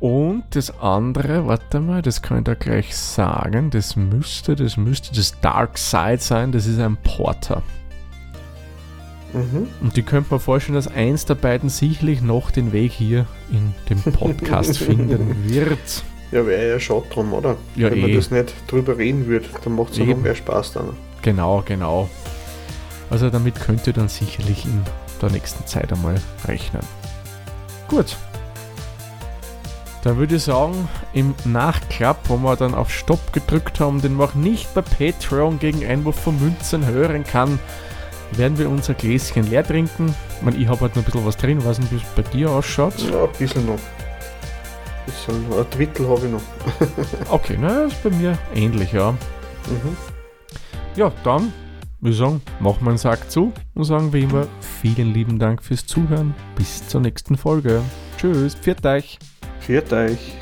Und 0.00 0.42
das 0.50 0.76
andere, 0.80 1.46
warte 1.46 1.78
mal, 1.78 2.02
das 2.02 2.22
kann 2.22 2.38
ich 2.38 2.44
da 2.44 2.54
gleich 2.54 2.96
sagen. 2.96 3.70
Das 3.70 3.94
müsste, 3.94 4.56
das 4.56 4.76
müsste 4.76 5.14
das 5.14 5.40
Dark 5.40 5.78
Side 5.78 6.18
sein. 6.18 6.50
Das 6.50 6.66
ist 6.66 6.80
ein 6.80 6.96
Porter. 6.96 7.62
Mhm. 9.32 9.68
Und 9.80 9.96
die 9.96 10.02
könnte 10.02 10.32
man 10.32 10.40
vorstellen, 10.40 10.74
dass 10.74 10.88
eins 10.88 11.24
der 11.24 11.36
beiden 11.36 11.68
sicherlich 11.68 12.20
noch 12.20 12.50
den 12.50 12.72
Weg 12.72 12.90
hier 12.90 13.26
in 13.52 13.72
dem 13.88 14.02
Podcast 14.12 14.76
finden 14.78 15.48
wird. 15.48 16.02
ja, 16.32 16.44
wäre 16.46 16.68
ja 16.70 16.80
schade 16.80 17.04
drum, 17.12 17.32
oder? 17.32 17.56
Ja, 17.76 17.88
Wenn 17.90 18.00
man 18.00 18.10
eh. 18.10 18.16
das 18.16 18.32
nicht 18.32 18.52
drüber 18.66 18.98
reden 18.98 19.28
würde, 19.28 19.46
dann 19.62 19.76
macht 19.76 19.92
es 19.92 19.98
ja 19.98 20.04
noch 20.04 20.18
mehr 20.18 20.34
Spaß 20.34 20.72
dann. 20.72 20.90
Genau, 21.22 21.62
genau. 21.64 22.10
Also 23.12 23.28
damit 23.28 23.60
könnt 23.60 23.86
ihr 23.86 23.92
dann 23.92 24.08
sicherlich 24.08 24.64
in 24.64 24.82
der 25.20 25.30
nächsten 25.30 25.66
Zeit 25.66 25.92
einmal 25.92 26.14
rechnen. 26.46 26.80
Gut. 27.86 28.16
Dann 30.02 30.16
würde 30.16 30.36
ich 30.36 30.44
sagen, 30.44 30.88
im 31.12 31.34
Nachklapp, 31.44 32.16
wo 32.30 32.38
wir 32.38 32.56
dann 32.56 32.74
auf 32.74 32.90
Stopp 32.90 33.34
gedrückt 33.34 33.80
haben, 33.80 34.00
den 34.00 34.14
man 34.14 34.30
auch 34.30 34.34
nicht 34.34 34.72
bei 34.72 34.80
Patreon 34.80 35.58
gegen 35.58 35.84
Einwurf 35.84 36.20
von 36.20 36.40
Münzen 36.40 36.86
hören 36.86 37.22
kann, 37.24 37.58
werden 38.30 38.56
wir 38.56 38.70
unser 38.70 38.94
Gläschen 38.94 39.50
leer 39.50 39.66
trinken. 39.66 40.14
Ich, 40.38 40.42
meine, 40.42 40.56
ich 40.56 40.66
habe 40.68 40.80
halt 40.80 40.96
noch 40.96 41.02
ein 41.02 41.04
bisschen 41.04 41.26
was 41.26 41.36
drin, 41.36 41.62
weiß 41.62 41.80
nicht, 41.80 41.92
wie 41.92 41.96
es 41.96 42.02
bei 42.16 42.22
dir 42.22 42.50
ausschaut. 42.50 42.98
Ja, 42.98 43.24
ein 43.24 43.32
bisschen 43.38 43.66
noch. 43.66 43.78
Bisschen, 45.04 45.50
noch. 45.50 45.58
ein 45.58 45.66
Drittel 45.70 46.08
habe 46.08 46.24
ich 46.24 46.32
noch. 46.32 46.42
Okay, 47.28 47.58
na, 47.60 47.82
ist 47.82 48.02
bei 48.02 48.08
mir 48.08 48.38
ähnlich, 48.54 48.90
ja. 48.90 49.10
Mhm. 49.10 49.98
Ja, 50.96 51.12
dann, 51.24 51.52
wir 52.02 52.12
sagen, 52.12 52.42
machen 52.60 52.84
wir 52.84 52.90
einen 52.90 52.98
Sack 52.98 53.30
zu 53.30 53.52
und 53.74 53.84
sagen 53.84 54.12
wie 54.12 54.22
immer, 54.22 54.46
vielen 54.60 55.14
lieben 55.14 55.38
Dank 55.38 55.62
fürs 55.62 55.86
Zuhören. 55.86 56.34
Bis 56.56 56.86
zur 56.88 57.00
nächsten 57.00 57.36
Folge. 57.36 57.80
Tschüss, 58.18 58.54
pfiat 58.56 58.84
euch. 58.84 59.18
Viert 59.60 59.92
euch. 59.92 60.41